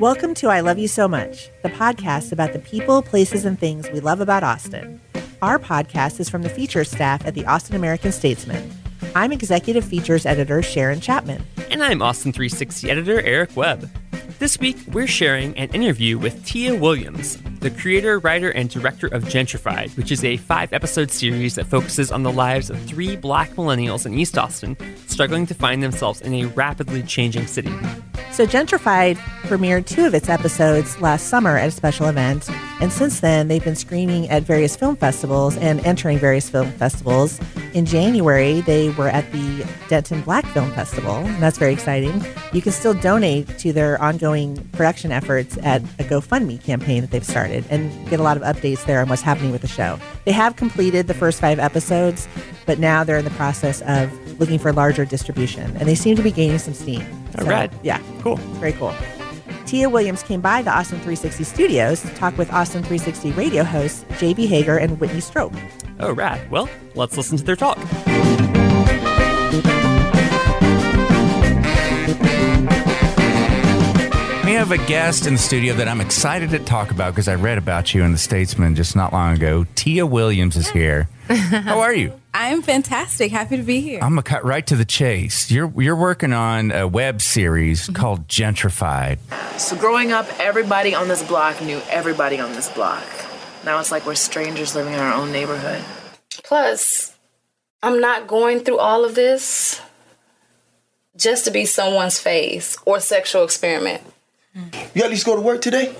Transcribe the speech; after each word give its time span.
Welcome 0.00 0.32
to 0.36 0.48
I 0.48 0.60
Love 0.60 0.78
You 0.78 0.88
So 0.88 1.06
Much, 1.06 1.50
the 1.62 1.68
podcast 1.68 2.32
about 2.32 2.54
the 2.54 2.58
people, 2.58 3.02
places, 3.02 3.44
and 3.44 3.60
things 3.60 3.86
we 3.90 4.00
love 4.00 4.22
about 4.22 4.42
Austin. 4.42 4.98
Our 5.42 5.58
podcast 5.58 6.20
is 6.20 6.30
from 6.30 6.40
the 6.40 6.48
features 6.48 6.90
staff 6.90 7.26
at 7.26 7.34
the 7.34 7.44
Austin 7.44 7.76
American 7.76 8.10
Statesman. 8.10 8.72
I'm 9.14 9.30
executive 9.30 9.84
features 9.84 10.24
editor 10.24 10.62
Sharon 10.62 11.00
Chapman. 11.00 11.44
And 11.70 11.82
I'm 11.82 12.00
Austin 12.00 12.32
360 12.32 12.90
editor 12.90 13.20
Eric 13.20 13.54
Webb. 13.54 13.90
This 14.38 14.58
week, 14.58 14.78
we're 14.90 15.06
sharing 15.06 15.54
an 15.58 15.68
interview 15.74 16.16
with 16.16 16.46
Tia 16.46 16.74
Williams, 16.74 17.36
the 17.58 17.70
creator, 17.70 18.20
writer, 18.20 18.48
and 18.48 18.70
director 18.70 19.08
of 19.08 19.24
Gentrified, 19.24 19.94
which 19.98 20.10
is 20.10 20.24
a 20.24 20.38
five 20.38 20.72
episode 20.72 21.10
series 21.10 21.56
that 21.56 21.66
focuses 21.66 22.10
on 22.10 22.22
the 22.22 22.32
lives 22.32 22.70
of 22.70 22.80
three 22.84 23.16
black 23.16 23.50
millennials 23.50 24.06
in 24.06 24.14
East 24.14 24.38
Austin 24.38 24.78
struggling 25.08 25.44
to 25.44 25.52
find 25.52 25.82
themselves 25.82 26.22
in 26.22 26.32
a 26.32 26.46
rapidly 26.46 27.02
changing 27.02 27.46
city. 27.46 27.74
So, 28.32 28.46
Gentrified 28.46 29.16
premiered 29.42 29.86
two 29.86 30.06
of 30.06 30.14
its 30.14 30.28
episodes 30.28 30.98
last 31.00 31.26
summer 31.26 31.58
at 31.58 31.68
a 31.68 31.70
special 31.72 32.06
event, 32.06 32.48
and 32.80 32.92
since 32.92 33.20
then, 33.20 33.48
they've 33.48 33.62
been 33.62 33.76
screening 33.76 34.30
at 34.30 34.44
various 34.44 34.76
film 34.76 34.96
festivals 34.96 35.56
and 35.56 35.84
entering 35.84 36.18
various 36.18 36.48
film 36.48 36.70
festivals. 36.72 37.40
In 37.74 37.84
January, 37.84 38.60
they 38.62 38.90
were 38.90 39.08
at 39.08 39.30
the 39.32 39.66
Denton 39.88 40.22
Black 40.22 40.46
Film 40.46 40.70
Festival, 40.72 41.16
and 41.16 41.42
that's 41.42 41.58
very 41.58 41.72
exciting. 41.72 42.24
You 42.52 42.62
can 42.62 42.72
still 42.72 42.94
donate 42.94 43.58
to 43.58 43.72
their 43.72 44.00
ongoing 44.00 44.56
production 44.72 45.10
efforts 45.10 45.58
at 45.62 45.82
a 45.98 46.04
GoFundMe 46.04 46.62
campaign 46.62 47.00
that 47.00 47.10
they've 47.10 47.26
started 47.26 47.64
and 47.68 48.08
get 48.08 48.20
a 48.20 48.22
lot 48.22 48.36
of 48.36 48.42
updates 48.44 48.86
there 48.86 49.00
on 49.00 49.08
what's 49.08 49.22
happening 49.22 49.50
with 49.50 49.62
the 49.62 49.68
show. 49.68 49.98
They 50.24 50.32
have 50.32 50.56
completed 50.56 51.08
the 51.08 51.14
first 51.14 51.40
five 51.40 51.58
episodes, 51.58 52.28
but 52.64 52.78
now 52.78 53.02
they're 53.04 53.18
in 53.18 53.24
the 53.24 53.30
process 53.32 53.82
of 53.82 54.10
looking 54.40 54.58
for 54.58 54.72
larger 54.72 55.04
distribution, 55.04 55.76
and 55.76 55.88
they 55.88 55.94
seem 55.94 56.16
to 56.16 56.22
be 56.22 56.32
gaining 56.32 56.58
some 56.58 56.74
steam. 56.74 57.02
All 57.38 57.44
right. 57.44 57.70
Yeah. 57.82 58.02
Cool. 58.22 58.36
Very 58.58 58.72
cool. 58.72 58.94
Tia 59.66 59.88
Williams 59.88 60.24
came 60.24 60.40
by 60.40 60.62
the 60.62 60.70
Austin 60.70 60.98
360 60.98 61.44
studios 61.44 62.00
to 62.02 62.08
talk 62.14 62.36
with 62.36 62.52
Austin 62.52 62.82
360 62.82 63.30
radio 63.32 63.62
hosts 63.62 64.04
JB 64.18 64.48
Hager 64.48 64.78
and 64.78 64.98
Whitney 64.98 65.20
Strope. 65.20 65.54
Oh, 66.00 66.12
rad. 66.12 66.50
Well, 66.50 66.68
let's 66.96 67.16
listen 67.16 67.38
to 67.38 67.44
their 67.44 67.54
talk. 67.54 67.78
We 74.50 74.56
have 74.56 74.72
a 74.72 74.78
guest 74.78 75.28
in 75.28 75.34
the 75.34 75.38
studio 75.38 75.74
that 75.74 75.86
I'm 75.86 76.00
excited 76.00 76.50
to 76.50 76.58
talk 76.58 76.90
about 76.90 77.14
because 77.14 77.28
I 77.28 77.36
read 77.36 77.56
about 77.56 77.94
you 77.94 78.02
in 78.02 78.10
the 78.10 78.18
Statesman 78.18 78.74
just 78.74 78.96
not 78.96 79.12
long 79.12 79.36
ago. 79.36 79.64
Tia 79.76 80.04
Williams 80.04 80.56
is 80.56 80.68
here. 80.68 81.08
How 81.28 81.78
are 81.78 81.94
you? 81.94 82.20
I'm 82.34 82.60
fantastic. 82.60 83.30
Happy 83.30 83.58
to 83.58 83.62
be 83.62 83.80
here. 83.80 84.00
I'm 84.02 84.10
gonna 84.10 84.24
cut 84.24 84.44
right 84.44 84.66
to 84.66 84.74
the 84.74 84.84
chase. 84.84 85.52
You're 85.52 85.72
you're 85.80 85.94
working 85.94 86.32
on 86.32 86.72
a 86.72 86.88
web 86.88 87.22
series 87.22 87.82
mm-hmm. 87.82 87.92
called 87.92 88.26
Gentrified. 88.26 89.20
So 89.56 89.76
growing 89.76 90.10
up, 90.10 90.26
everybody 90.40 90.96
on 90.96 91.06
this 91.06 91.22
block 91.22 91.62
knew 91.62 91.80
everybody 91.88 92.40
on 92.40 92.52
this 92.54 92.68
block. 92.70 93.04
Now 93.64 93.78
it's 93.78 93.92
like 93.92 94.04
we're 94.04 94.16
strangers 94.16 94.74
living 94.74 94.94
in 94.94 94.98
our 94.98 95.14
own 95.14 95.30
neighborhood. 95.30 95.84
Plus, 96.42 97.16
I'm 97.84 98.00
not 98.00 98.26
going 98.26 98.58
through 98.58 98.78
all 98.78 99.04
of 99.04 99.14
this 99.14 99.80
just 101.16 101.44
to 101.44 101.52
be 101.52 101.64
someone's 101.66 102.18
face 102.18 102.76
or 102.84 102.98
sexual 102.98 103.44
experiment. 103.44 104.02
Mm. 104.56 104.94
You 104.96 105.02
at 105.04 105.10
least 105.10 105.26
go 105.26 105.36
to 105.36 105.40
work 105.42 105.60
today? 105.60 105.94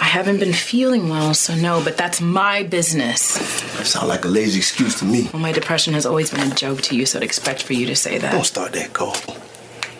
I 0.00 0.04
haven't 0.04 0.38
been 0.40 0.52
feeling 0.52 1.08
well, 1.08 1.32
so 1.34 1.54
no, 1.54 1.82
but 1.82 1.96
that's 1.96 2.20
my 2.20 2.62
business. 2.64 3.34
That 3.76 3.86
sound 3.86 4.08
like 4.08 4.24
a 4.24 4.28
lazy 4.28 4.58
excuse 4.58 4.98
to 4.98 5.04
me. 5.04 5.28
Well, 5.32 5.40
my 5.40 5.52
depression 5.52 5.94
has 5.94 6.04
always 6.06 6.30
been 6.30 6.50
a 6.50 6.54
joke 6.54 6.80
to 6.82 6.96
you, 6.96 7.06
so 7.06 7.18
I'd 7.18 7.22
expect 7.22 7.62
for 7.62 7.72
you 7.72 7.86
to 7.86 7.96
say 7.96 8.18
that. 8.18 8.32
Don't 8.32 8.44
start 8.44 8.72
that, 8.72 8.92
Cole. 8.92 9.14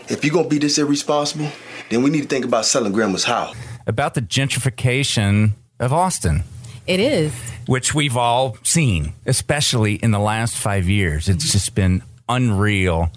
If 0.09 0.25
you're 0.25 0.35
gonna 0.35 0.49
be 0.49 0.59
this 0.59 0.79
irresponsible, 0.79 1.49
then 1.89 2.03
we 2.03 2.11
need 2.11 2.23
to 2.23 2.29
think 2.29 2.45
about 2.45 2.65
selling 2.67 2.93
grandma's 2.93 3.25
house. 3.25 3.55
About 3.87 4.15
the 4.15 4.23
gentrification 4.23 5.53
of 5.81 5.93
Austin, 5.93 6.45
It 6.87 7.01
is. 7.01 7.33
which 7.67 7.95
we've 7.95 8.17
all 8.17 8.57
seen, 8.63 9.15
especially 9.27 9.95
in 9.97 10.11
the 10.11 10.19
last 10.21 10.57
five 10.57 10.89
years. 10.89 11.29
It's 11.29 11.51
just 11.53 11.75
been 11.75 12.03
unreal. 12.29 13.11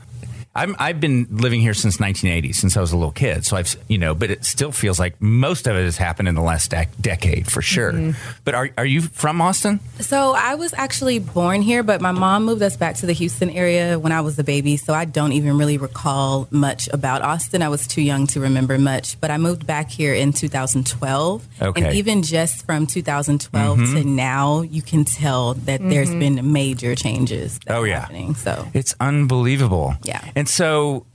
I'm, 0.55 0.75
I've 0.79 1.01
been 1.01 1.27
living 1.29 1.59
here 1.59 1.73
since 1.73 1.99
1980, 1.99 2.53
since 2.53 2.77
I 2.77 2.81
was 2.81 2.93
a 2.93 2.97
little 2.97 3.11
kid. 3.11 3.45
So 3.45 3.57
I've, 3.57 3.75
you 3.89 3.97
know, 3.97 4.15
but 4.15 4.31
it 4.31 4.45
still 4.45 4.71
feels 4.71 4.99
like 4.99 5.21
most 5.21 5.67
of 5.67 5.75
it 5.75 5.83
has 5.83 5.97
happened 5.97 6.29
in 6.29 6.35
the 6.35 6.41
last 6.41 6.71
dec- 6.71 6.89
decade 7.01 7.51
for 7.51 7.61
sure. 7.61 7.91
Mm-hmm. 7.91 8.39
But 8.45 8.55
are, 8.55 8.69
are 8.77 8.85
you 8.85 9.01
from 9.01 9.41
Austin? 9.41 9.81
So 9.99 10.33
I 10.35 10.55
was 10.55 10.73
actually 10.73 11.19
born 11.19 11.61
here, 11.61 11.83
but 11.83 11.99
my 11.99 12.11
mom 12.11 12.45
moved 12.45 12.61
us 12.61 12.77
back 12.77 12.95
to 12.97 13.05
the 13.05 13.13
Houston 13.13 13.49
area 13.49 13.99
when 13.99 14.11
I 14.13 14.21
was 14.21 14.39
a 14.39 14.43
baby. 14.43 14.77
So 14.77 14.93
I 14.93 15.05
don't 15.05 15.33
even 15.33 15.57
really 15.57 15.77
recall 15.77 16.47
much 16.51 16.87
about 16.93 17.21
Austin. 17.21 17.61
I 17.61 17.69
was 17.69 17.85
too 17.85 18.01
young 18.01 18.27
to 18.27 18.39
remember 18.39 18.77
much. 18.77 19.19
But 19.19 19.31
I 19.31 19.37
moved 19.37 19.67
back 19.67 19.89
here 19.89 20.13
in 20.13 20.31
2012. 20.31 21.47
Okay. 21.61 21.83
And 21.83 21.95
even 21.95 22.23
just 22.23 22.65
from 22.65 22.87
2012 22.87 23.77
mm-hmm. 23.77 23.95
to 23.95 24.03
now, 24.05 24.61
you 24.61 24.81
can 24.81 25.03
tell 25.03 25.55
that 25.55 25.81
there's 25.81 26.09
mm-hmm. 26.09 26.19
been 26.19 26.53
major 26.53 26.95
changes. 26.95 27.59
that 27.59 27.75
Oh, 27.75 27.81
are 27.81 27.87
yeah. 27.87 28.01
Happening, 28.01 28.35
so. 28.35 28.67
It's 28.73 28.95
unbelievable. 29.01 29.95
Yeah. 30.03 30.23
And 30.35 30.44
so 30.47 31.05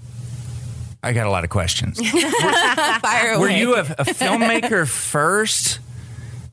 I 1.03 1.13
got 1.13 1.27
a 1.27 1.31
lot 1.31 1.45
of 1.45 1.51
questions. 1.51 2.01
Fire 2.11 3.33
away. 3.33 3.39
Were 3.39 3.49
you 3.49 3.75
a, 3.77 3.81
a 3.81 4.05
filmmaker 4.05 4.87
first? 4.89 5.79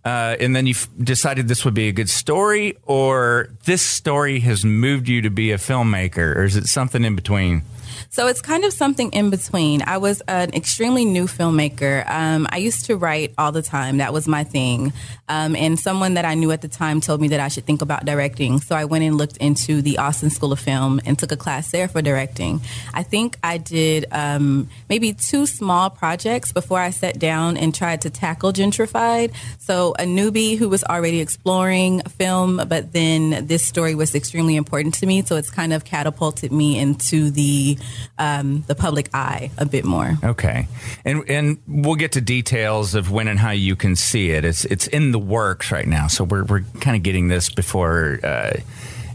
Uh, 0.05 0.38
and 0.39 0.55
then 0.55 0.65
you 0.65 0.71
f- 0.71 0.88
decided 0.97 1.49
this 1.49 1.65
would 1.65 1.73
be 1.73 1.89
a 1.89 1.91
good 1.91 2.09
story, 2.09 2.77
or 2.83 3.49
this 3.65 3.81
story 3.81 4.39
has 4.39 4.63
moved 4.63 5.09
you 5.09 5.21
to 5.21 5.29
be 5.29 5.51
a 5.51 5.57
filmmaker, 5.57 6.35
or 6.38 6.43
is 6.45 6.55
it 6.55 6.65
something 6.67 7.03
in 7.03 7.13
between? 7.13 7.63
So 8.09 8.27
it's 8.27 8.41
kind 8.41 8.63
of 8.63 8.73
something 8.73 9.11
in 9.11 9.29
between. 9.29 9.81
I 9.85 9.97
was 9.97 10.21
an 10.27 10.53
extremely 10.53 11.05
new 11.05 11.25
filmmaker. 11.25 12.09
Um, 12.09 12.47
I 12.49 12.57
used 12.57 12.85
to 12.85 12.95
write 12.95 13.33
all 13.37 13.51
the 13.51 13.61
time. 13.61 13.97
That 13.97 14.13
was 14.13 14.27
my 14.27 14.43
thing. 14.43 14.93
Um, 15.29 15.55
and 15.55 15.79
someone 15.79 16.13
that 16.15 16.25
I 16.25 16.35
knew 16.35 16.51
at 16.51 16.61
the 16.61 16.67
time 16.67 17.01
told 17.01 17.21
me 17.21 17.29
that 17.29 17.39
I 17.39 17.49
should 17.49 17.65
think 17.65 17.81
about 17.81 18.05
directing. 18.05 18.59
So 18.59 18.75
I 18.75 18.85
went 18.85 19.03
and 19.03 19.17
looked 19.17 19.37
into 19.37 19.81
the 19.81 19.97
Austin 19.97 20.29
School 20.29 20.51
of 20.51 20.59
Film 20.59 21.01
and 21.05 21.19
took 21.19 21.31
a 21.31 21.37
class 21.37 21.71
there 21.71 21.87
for 21.87 22.01
directing. 22.01 22.61
I 22.93 23.03
think 23.03 23.37
I 23.43 23.57
did 23.57 24.05
um, 24.11 24.69
maybe 24.89 25.13
two 25.13 25.45
small 25.45 25.89
projects 25.89 26.53
before 26.53 26.79
I 26.79 26.91
sat 26.91 27.19
down 27.19 27.57
and 27.57 27.75
tried 27.75 28.01
to 28.01 28.09
tackle 28.09 28.53
Gentrified. 28.53 29.33
So 29.59 29.93
a 29.99 30.03
newbie 30.03 30.57
who 30.57 30.69
was 30.69 30.83
already 30.83 31.19
exploring 31.19 32.01
film, 32.01 32.61
but 32.67 32.93
then 32.93 33.45
this 33.47 33.65
story 33.65 33.95
was 33.95 34.15
extremely 34.15 34.55
important 34.55 34.95
to 34.95 35.05
me. 35.05 35.23
So 35.23 35.35
it's 35.35 35.49
kind 35.49 35.73
of 35.73 35.83
catapulted 35.83 36.51
me 36.51 36.79
into 36.79 37.29
the 37.29 37.76
um, 38.17 38.63
the 38.67 38.75
public 38.75 39.09
eye 39.13 39.51
a 39.57 39.65
bit 39.65 39.85
more. 39.85 40.17
Okay, 40.23 40.67
and 41.05 41.29
and 41.29 41.57
we'll 41.67 41.95
get 41.95 42.13
to 42.13 42.21
details 42.21 42.95
of 42.95 43.11
when 43.11 43.27
and 43.27 43.39
how 43.39 43.51
you 43.51 43.75
can 43.75 43.95
see 43.95 44.31
it. 44.31 44.45
It's 44.45 44.65
it's 44.65 44.88
in 44.88 45.11
the 45.11 45.19
works 45.19 45.71
right 45.71 45.88
now, 45.88 46.07
so 46.07 46.23
we're 46.23 46.43
we're 46.43 46.61
kind 46.79 46.95
of 46.95 47.03
getting 47.03 47.27
this 47.27 47.49
before 47.49 48.19
uh, 48.23 48.53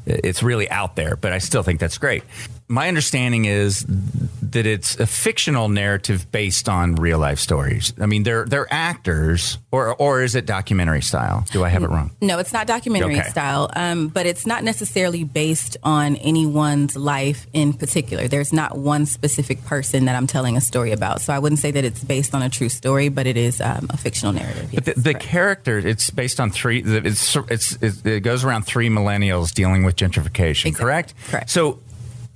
it's 0.06 0.42
really 0.42 0.68
out 0.70 0.96
there. 0.96 1.16
But 1.16 1.32
I 1.32 1.38
still 1.38 1.62
think 1.62 1.80
that's 1.80 1.98
great. 1.98 2.22
My 2.72 2.88
understanding 2.88 3.44
is 3.44 3.84
that 3.86 4.64
it's 4.64 4.98
a 4.98 5.06
fictional 5.06 5.68
narrative 5.68 6.30
based 6.32 6.70
on 6.70 6.94
real 6.94 7.18
life 7.18 7.38
stories. 7.38 7.92
I 8.00 8.06
mean, 8.06 8.22
they're 8.22 8.46
they're 8.46 8.66
actors, 8.72 9.58
or 9.70 9.94
or 9.94 10.22
is 10.22 10.34
it 10.34 10.46
documentary 10.46 11.02
style? 11.02 11.44
Do 11.52 11.64
I 11.64 11.68
have 11.68 11.82
it 11.82 11.90
wrong? 11.90 12.12
No, 12.22 12.38
it's 12.38 12.52
not 12.54 12.66
documentary 12.66 13.18
Okay. 13.20 13.28
style, 13.28 13.70
um, 13.76 14.08
but 14.08 14.24
it's 14.24 14.46
not 14.46 14.64
necessarily 14.64 15.22
based 15.22 15.76
on 15.82 16.16
anyone's 16.16 16.96
life 16.96 17.46
in 17.52 17.74
particular. 17.74 18.26
There's 18.26 18.54
not 18.54 18.78
one 18.78 19.04
specific 19.04 19.62
person 19.66 20.06
that 20.06 20.16
I'm 20.16 20.26
telling 20.26 20.56
a 20.56 20.60
story 20.62 20.92
about. 20.92 21.20
So 21.20 21.34
I 21.34 21.38
wouldn't 21.38 21.58
say 21.60 21.72
that 21.72 21.84
it's 21.84 22.02
based 22.02 22.34
on 22.34 22.42
a 22.42 22.48
true 22.48 22.70
story, 22.70 23.10
but 23.10 23.26
it 23.26 23.36
is 23.36 23.60
um, 23.60 23.86
a 23.90 23.98
fictional 23.98 24.32
narrative. 24.32 24.70
But 24.74 24.84
the, 24.86 24.94
the 24.96 25.14
character, 25.14 25.76
it's 25.78 26.08
based 26.08 26.40
on 26.40 26.50
three. 26.50 26.82
It's, 26.82 27.36
it's 27.36 27.76
it's 27.82 28.06
it 28.06 28.20
goes 28.22 28.44
around 28.44 28.62
three 28.62 28.88
millennials 28.88 29.52
dealing 29.52 29.84
with 29.84 29.96
gentrification. 29.96 30.66
Exactly. 30.66 30.72
Correct. 30.72 31.14
Correct. 31.28 31.50
So, 31.50 31.78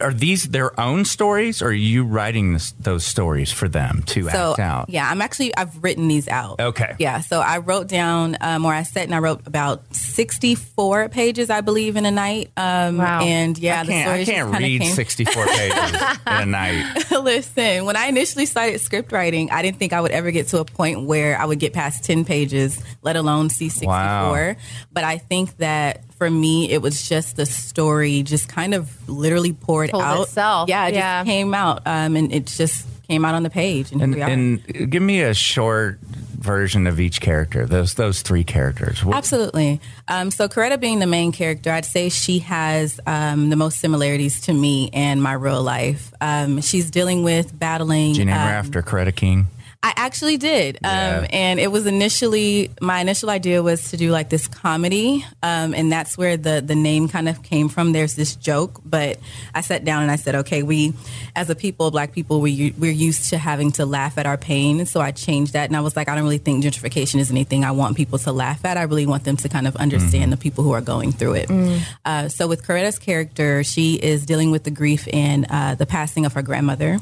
are 0.00 0.12
these 0.12 0.44
their 0.48 0.78
own 0.78 1.04
stories, 1.04 1.62
or 1.62 1.68
are 1.68 1.72
you 1.72 2.04
writing 2.04 2.52
this, 2.52 2.72
those 2.72 3.04
stories 3.06 3.50
for 3.50 3.66
them 3.68 4.02
to 4.06 4.28
so 4.28 4.50
act 4.50 4.60
out? 4.60 4.90
yeah, 4.90 5.08
I'm 5.10 5.22
actually 5.22 5.56
I've 5.56 5.82
written 5.82 6.06
these 6.08 6.28
out. 6.28 6.60
Okay. 6.60 6.94
Yeah, 6.98 7.20
so 7.20 7.40
I 7.40 7.58
wrote 7.58 7.88
down, 7.88 8.36
um, 8.42 8.64
or 8.66 8.74
I 8.74 8.82
sat 8.82 9.04
and 9.04 9.14
I 9.14 9.18
wrote 9.20 9.46
about 9.46 9.82
64 9.94 11.08
pages, 11.08 11.50
I 11.50 11.60
believe, 11.60 11.96
in 11.96 12.04
a 12.06 12.10
night. 12.10 12.50
Um, 12.56 12.98
Wow. 12.98 13.20
And 13.22 13.56
yeah, 13.58 13.80
I 13.80 13.84
the 13.84 13.92
can't, 13.92 14.08
I 14.08 14.10
stories 14.24 14.26
just 14.26 14.36
can't 14.36 14.52
kinda 14.52 14.66
read 14.66 14.80
came- 14.82 14.94
64 14.94 15.46
pages 15.46 15.92
in 15.92 16.18
a 16.26 16.46
night. 16.46 17.10
Listen, 17.10 17.84
when 17.84 17.96
I 17.96 18.06
initially 18.06 18.46
started 18.46 18.80
script 18.80 19.12
writing, 19.12 19.50
I 19.50 19.62
didn't 19.62 19.78
think 19.78 19.92
I 19.92 20.00
would 20.00 20.10
ever 20.12 20.30
get 20.30 20.48
to 20.48 20.58
a 20.60 20.64
point 20.64 21.02
where 21.04 21.38
I 21.38 21.44
would 21.44 21.58
get 21.58 21.72
past 21.72 22.04
10 22.04 22.24
pages, 22.24 22.82
let 23.02 23.16
alone 23.16 23.50
see 23.50 23.68
64. 23.68 23.88
Wow. 23.90 24.54
But 24.92 25.04
I 25.04 25.18
think 25.18 25.56
that 25.58 26.02
for 26.18 26.30
me, 26.30 26.70
it 26.70 26.82
was 26.82 27.08
just 27.08 27.36
the 27.36 27.46
story 27.46 28.22
just 28.22 28.48
kind 28.48 28.74
of 28.74 29.08
literally 29.08 29.52
poured 29.52 29.90
Told 29.90 30.02
out. 30.02 30.22
itself. 30.22 30.68
Yeah, 30.68 30.86
it 30.88 30.94
Yeah. 30.94 31.20
just 31.20 31.26
came 31.26 31.54
out. 31.54 31.82
Um, 31.86 32.16
and 32.16 32.32
it 32.32 32.46
just 32.46 32.86
came 33.08 33.24
out 33.24 33.34
on 33.34 33.42
the 33.42 33.50
page. 33.50 33.92
And, 33.92 34.02
And, 34.02 34.14
here 34.14 34.24
we 34.26 34.30
are. 34.30 34.34
and 34.34 34.90
give 34.90 35.02
me 35.02 35.22
a 35.22 35.32
short 35.34 36.00
version 36.38 36.86
of 36.86 37.00
each 37.00 37.20
character. 37.20 37.66
Those 37.66 37.94
those 37.94 38.22
three 38.22 38.44
characters. 38.44 39.04
What- 39.04 39.16
Absolutely. 39.16 39.80
Um, 40.08 40.30
so, 40.30 40.48
Coretta 40.48 40.78
being 40.78 40.98
the 41.00 41.06
main 41.06 41.32
character, 41.32 41.72
I'd 41.72 41.84
say 41.84 42.08
she 42.08 42.40
has 42.40 43.00
um, 43.06 43.50
the 43.50 43.56
most 43.56 43.78
similarities 43.80 44.40
to 44.42 44.52
me 44.52 44.90
and 44.92 45.22
my 45.22 45.32
real 45.32 45.62
life. 45.62 46.12
Um, 46.20 46.60
she's 46.60 46.90
dealing 46.90 47.22
with 47.24 47.56
battling. 47.58 48.12
Did 48.12 48.18
you 48.18 48.24
name 48.26 48.34
her 48.34 48.40
after 48.40 48.82
Coretta 48.82 49.14
King? 49.14 49.46
I 49.86 49.92
actually 49.94 50.36
did. 50.36 50.80
Yeah. 50.82 51.18
Um, 51.18 51.26
and 51.30 51.60
it 51.60 51.70
was 51.70 51.86
initially, 51.86 52.70
my 52.80 52.98
initial 52.98 53.30
idea 53.30 53.62
was 53.62 53.92
to 53.92 53.96
do 53.96 54.10
like 54.10 54.30
this 54.30 54.48
comedy. 54.48 55.24
Um, 55.44 55.74
and 55.74 55.92
that's 55.92 56.18
where 56.18 56.36
the, 56.36 56.60
the 56.60 56.74
name 56.74 57.08
kind 57.08 57.28
of 57.28 57.44
came 57.44 57.68
from. 57.68 57.92
There's 57.92 58.16
this 58.16 58.34
joke, 58.34 58.80
but 58.84 59.20
I 59.54 59.60
sat 59.60 59.84
down 59.84 60.02
and 60.02 60.10
I 60.10 60.16
said, 60.16 60.34
okay, 60.34 60.64
we, 60.64 60.92
as 61.36 61.50
a 61.50 61.54
people, 61.54 61.92
black 61.92 62.10
people, 62.10 62.40
we, 62.40 62.74
we're 62.76 62.90
used 62.90 63.30
to 63.30 63.38
having 63.38 63.70
to 63.72 63.86
laugh 63.86 64.18
at 64.18 64.26
our 64.26 64.36
pain. 64.36 64.80
And 64.80 64.88
so 64.88 65.00
I 65.00 65.12
changed 65.12 65.52
that. 65.52 65.70
And 65.70 65.76
I 65.76 65.80
was 65.82 65.94
like, 65.94 66.08
I 66.08 66.16
don't 66.16 66.24
really 66.24 66.38
think 66.38 66.64
gentrification 66.64 67.20
is 67.20 67.30
anything 67.30 67.64
I 67.64 67.70
want 67.70 67.96
people 67.96 68.18
to 68.18 68.32
laugh 68.32 68.64
at. 68.64 68.76
I 68.76 68.82
really 68.82 69.06
want 69.06 69.22
them 69.22 69.36
to 69.36 69.48
kind 69.48 69.68
of 69.68 69.76
understand 69.76 70.32
the 70.32 70.36
people 70.36 70.64
who 70.64 70.72
are 70.72 70.80
going 70.80 71.12
through 71.12 71.34
it. 71.34 71.84
Uh, 72.04 72.28
so 72.28 72.48
with 72.48 72.66
Coretta's 72.66 72.98
character, 72.98 73.62
she 73.62 73.94
is 73.94 74.26
dealing 74.26 74.50
with 74.50 74.64
the 74.64 74.72
grief 74.72 75.06
and 75.12 75.46
uh, 75.48 75.76
the 75.76 75.86
passing 75.86 76.26
of 76.26 76.32
her 76.32 76.42
grandmother 76.42 76.98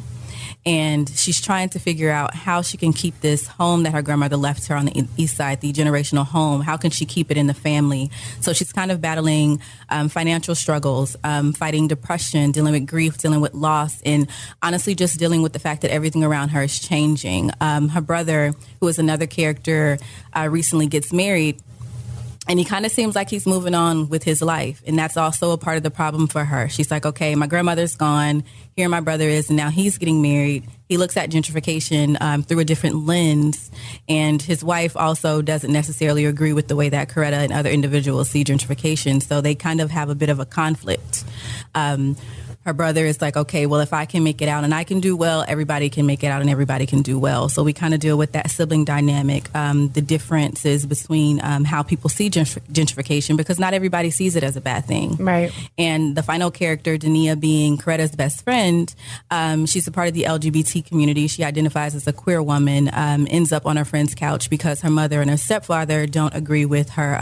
and 0.66 1.08
she's 1.10 1.40
trying 1.40 1.68
to 1.70 1.78
figure 1.78 2.10
out 2.10 2.34
how 2.34 2.62
she 2.62 2.76
can 2.76 2.92
keep 2.92 3.20
this 3.20 3.46
home 3.46 3.82
that 3.82 3.92
her 3.92 4.02
grandmother 4.02 4.36
left 4.36 4.66
her 4.68 4.76
on 4.76 4.86
the 4.86 5.06
east 5.16 5.36
side, 5.36 5.60
the 5.60 5.72
generational 5.72 6.24
home. 6.24 6.62
How 6.62 6.76
can 6.76 6.90
she 6.90 7.04
keep 7.04 7.30
it 7.30 7.36
in 7.36 7.46
the 7.46 7.54
family? 7.54 8.10
So 8.40 8.52
she's 8.52 8.72
kind 8.72 8.90
of 8.90 9.00
battling 9.00 9.60
um, 9.90 10.08
financial 10.08 10.54
struggles, 10.54 11.16
um, 11.22 11.52
fighting 11.52 11.88
depression, 11.88 12.52
dealing 12.52 12.72
with 12.72 12.86
grief, 12.86 13.18
dealing 13.18 13.40
with 13.40 13.54
loss, 13.54 14.00
and 14.02 14.28
honestly, 14.62 14.94
just 14.94 15.18
dealing 15.18 15.42
with 15.42 15.52
the 15.52 15.58
fact 15.58 15.82
that 15.82 15.90
everything 15.90 16.24
around 16.24 16.50
her 16.50 16.62
is 16.62 16.78
changing. 16.78 17.50
Um, 17.60 17.90
her 17.90 18.00
brother, 18.00 18.54
who 18.80 18.88
is 18.88 18.98
another 18.98 19.26
character, 19.26 19.98
uh, 20.34 20.48
recently 20.50 20.86
gets 20.86 21.12
married 21.12 21.60
and 22.48 22.58
he 22.58 22.64
kind 22.64 22.84
of 22.84 22.92
seems 22.92 23.14
like 23.14 23.30
he's 23.30 23.46
moving 23.46 23.74
on 23.74 24.08
with 24.08 24.22
his 24.22 24.42
life 24.42 24.82
and 24.86 24.98
that's 24.98 25.16
also 25.16 25.52
a 25.52 25.58
part 25.58 25.76
of 25.76 25.82
the 25.82 25.90
problem 25.90 26.26
for 26.26 26.44
her. 26.44 26.68
She's 26.68 26.90
like 26.90 27.06
okay 27.06 27.34
my 27.34 27.46
grandmother's 27.46 27.96
gone. 27.96 28.44
Here 28.76 28.88
my 28.88 29.00
brother 29.00 29.28
is 29.28 29.48
and 29.48 29.56
now 29.56 29.70
he's 29.70 29.98
getting 29.98 30.22
married. 30.22 30.68
He 30.88 30.96
looks 30.96 31.16
at 31.16 31.30
gentrification 31.30 32.20
um, 32.20 32.42
through 32.42 32.60
a 32.60 32.64
different 32.64 33.06
lens 33.06 33.70
and 34.08 34.40
his 34.40 34.62
wife 34.62 34.96
also 34.96 35.42
doesn't 35.42 35.72
necessarily 35.72 36.24
agree 36.26 36.52
with 36.52 36.68
the 36.68 36.76
way 36.76 36.88
that 36.88 37.08
coretta 37.08 37.42
and 37.42 37.52
other 37.52 37.70
individuals 37.70 38.30
see 38.30 38.44
gentrification 38.44 39.22
so 39.22 39.40
they 39.40 39.54
kind 39.54 39.80
of 39.80 39.90
have 39.90 40.10
a 40.10 40.14
bit 40.14 40.28
of 40.28 40.40
a 40.40 40.46
conflict. 40.46 41.24
Um, 41.74 42.16
her 42.64 42.72
brother 42.72 43.04
is 43.04 43.20
like, 43.20 43.36
okay, 43.36 43.66
well, 43.66 43.80
if 43.80 43.92
I 43.92 44.06
can 44.06 44.24
make 44.24 44.40
it 44.40 44.48
out 44.48 44.64
and 44.64 44.74
I 44.74 44.84
can 44.84 45.00
do 45.00 45.16
well, 45.16 45.44
everybody 45.46 45.90
can 45.90 46.06
make 46.06 46.24
it 46.24 46.28
out 46.28 46.40
and 46.40 46.48
everybody 46.48 46.86
can 46.86 47.02
do 47.02 47.18
well. 47.18 47.48
So 47.48 47.62
we 47.62 47.72
kind 47.72 47.92
of 47.92 48.00
deal 48.00 48.16
with 48.16 48.32
that 48.32 48.50
sibling 48.50 48.84
dynamic, 48.84 49.54
um, 49.54 49.90
the 49.90 50.00
differences 50.00 50.86
between 50.86 51.40
um, 51.42 51.64
how 51.64 51.82
people 51.82 52.08
see 52.08 52.30
gentr- 52.30 52.60
gentrification, 52.72 53.36
because 53.36 53.58
not 53.58 53.74
everybody 53.74 54.10
sees 54.10 54.34
it 54.34 54.42
as 54.42 54.56
a 54.56 54.60
bad 54.60 54.86
thing. 54.86 55.16
Right. 55.16 55.52
And 55.76 56.16
the 56.16 56.22
final 56.22 56.50
character, 56.50 56.96
Dania, 56.96 57.38
being 57.38 57.76
Coretta's 57.76 58.16
best 58.16 58.42
friend, 58.44 58.92
um, 59.30 59.66
she's 59.66 59.86
a 59.86 59.92
part 59.92 60.08
of 60.08 60.14
the 60.14 60.22
LGBT 60.22 60.86
community. 60.86 61.26
She 61.26 61.44
identifies 61.44 61.94
as 61.94 62.06
a 62.06 62.12
queer 62.12 62.42
woman, 62.42 62.88
um, 62.92 63.26
ends 63.30 63.52
up 63.52 63.66
on 63.66 63.76
her 63.76 63.84
friend's 63.84 64.14
couch 64.14 64.48
because 64.48 64.80
her 64.80 64.90
mother 64.90 65.20
and 65.20 65.30
her 65.30 65.36
stepfather 65.36 66.06
don't 66.06 66.34
agree 66.34 66.64
with 66.64 66.90
her. 66.90 67.18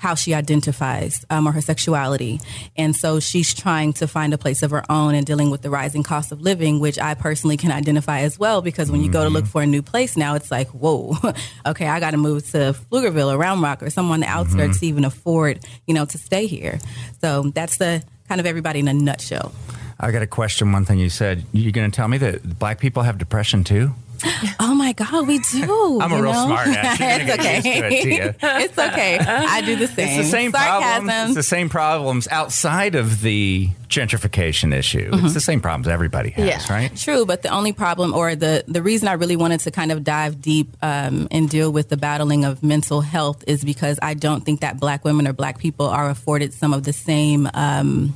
How 0.00 0.14
she 0.14 0.32
identifies 0.32 1.26
um, 1.28 1.46
or 1.46 1.52
her 1.52 1.60
sexuality. 1.60 2.40
And 2.74 2.96
so 2.96 3.20
she's 3.20 3.52
trying 3.52 3.92
to 3.94 4.08
find 4.08 4.32
a 4.32 4.38
place 4.38 4.62
of 4.62 4.70
her 4.70 4.82
own 4.90 5.14
and 5.14 5.26
dealing 5.26 5.50
with 5.50 5.60
the 5.60 5.68
rising 5.68 6.02
cost 6.02 6.32
of 6.32 6.40
living, 6.40 6.80
which 6.80 6.98
I 6.98 7.12
personally 7.12 7.58
can 7.58 7.70
identify 7.70 8.20
as 8.20 8.38
well 8.38 8.62
because 8.62 8.90
when 8.90 9.02
you 9.02 9.10
go 9.10 9.24
to 9.24 9.28
look 9.28 9.44
for 9.44 9.60
a 9.60 9.66
new 9.66 9.82
place 9.82 10.16
now, 10.16 10.34
it's 10.36 10.50
like, 10.50 10.68
whoa, 10.68 11.16
okay, 11.66 11.86
I 11.86 12.00
got 12.00 12.12
to 12.12 12.16
move 12.16 12.50
to 12.52 12.74
Pflugerville 12.90 13.34
or 13.34 13.36
Round 13.36 13.60
Rock 13.60 13.82
or 13.82 13.90
somewhere 13.90 14.14
on 14.14 14.20
the 14.20 14.26
outskirts 14.26 14.80
to 14.80 14.86
even 14.86 15.04
afford, 15.04 15.60
you 15.86 15.92
know, 15.92 16.06
to 16.06 16.16
stay 16.16 16.46
here. 16.46 16.78
So 17.20 17.50
that's 17.54 17.76
the 17.76 18.02
kind 18.26 18.40
of 18.40 18.46
everybody 18.46 18.80
in 18.80 18.88
a 18.88 18.94
nutshell. 18.94 19.52
I 19.98 20.12
got 20.12 20.22
a 20.22 20.26
question. 20.26 20.72
One 20.72 20.86
thing 20.86 20.98
you 20.98 21.10
said, 21.10 21.44
you're 21.52 21.72
going 21.72 21.90
to 21.90 21.94
tell 21.94 22.08
me 22.08 22.16
that 22.18 22.58
black 22.58 22.80
people 22.80 23.02
have 23.02 23.18
depression 23.18 23.64
too? 23.64 23.92
Oh 24.60 24.74
my 24.74 24.92
God, 24.92 25.26
we 25.26 25.38
do. 25.38 26.00
I'm 26.02 26.12
a 26.12 26.22
real 26.22 26.32
know? 26.32 26.46
smart 26.46 26.68
ass. 26.68 26.98
It's 27.00 27.32
okay. 27.32 27.60
it, 27.64 28.36
it's 28.42 28.78
okay. 28.78 29.18
I 29.18 29.60
do 29.62 29.76
the 29.76 29.86
same. 29.86 30.08
It's 30.08 30.26
the 30.26 30.30
same 30.30 30.52
Sarcasm. 30.52 31.06
problems. 31.06 31.28
It's 31.30 31.36
the 31.36 31.42
same 31.56 31.68
problems 31.68 32.28
outside 32.28 32.94
of 32.94 33.20
the 33.22 33.68
gentrification 33.88 34.72
issue. 34.74 35.10
It's 35.12 35.34
the 35.34 35.40
same 35.40 35.60
problems 35.60 35.88
everybody 35.88 36.30
has, 36.30 36.46
Yeah. 36.46 36.72
right? 36.72 36.96
True, 36.96 37.26
but 37.26 37.42
the 37.42 37.48
only 37.50 37.72
problem, 37.72 38.14
or 38.14 38.34
the 38.36 38.64
the 38.68 38.82
reason 38.82 39.08
I 39.08 39.12
really 39.14 39.36
wanted 39.36 39.60
to 39.60 39.70
kind 39.70 39.92
of 39.92 40.04
dive 40.04 40.40
deep 40.40 40.76
um, 40.82 41.26
and 41.30 41.48
deal 41.48 41.70
with 41.72 41.88
the 41.88 41.96
battling 41.96 42.44
of 42.44 42.62
mental 42.62 43.00
health 43.00 43.42
is 43.46 43.64
because 43.64 43.98
I 44.02 44.14
don't 44.14 44.44
think 44.44 44.60
that 44.60 44.78
Black 44.80 45.04
women 45.04 45.26
or 45.26 45.32
Black 45.32 45.58
people 45.58 45.86
are 45.86 46.08
afforded 46.10 46.52
some 46.54 46.72
of 46.72 46.84
the 46.84 46.92
same. 46.92 47.48
Um, 47.54 48.14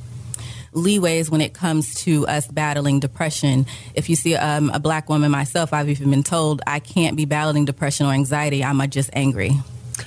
leeways 0.75 1.29
when 1.29 1.41
it 1.41 1.53
comes 1.53 1.95
to 2.03 2.27
us 2.27 2.47
battling 2.47 2.99
depression. 2.99 3.65
If 3.95 4.09
you 4.09 4.15
see 4.15 4.35
um, 4.35 4.69
a 4.69 4.79
black 4.79 5.09
woman 5.09 5.31
myself, 5.31 5.73
I've 5.73 5.89
even 5.89 6.11
been 6.11 6.23
told 6.23 6.61
I 6.67 6.79
can't 6.79 7.15
be 7.17 7.25
battling 7.25 7.65
depression 7.65 8.05
or 8.05 8.11
anxiety. 8.11 8.63
I'm 8.63 8.79
uh, 8.79 8.87
just 8.87 9.09
angry. 9.13 9.51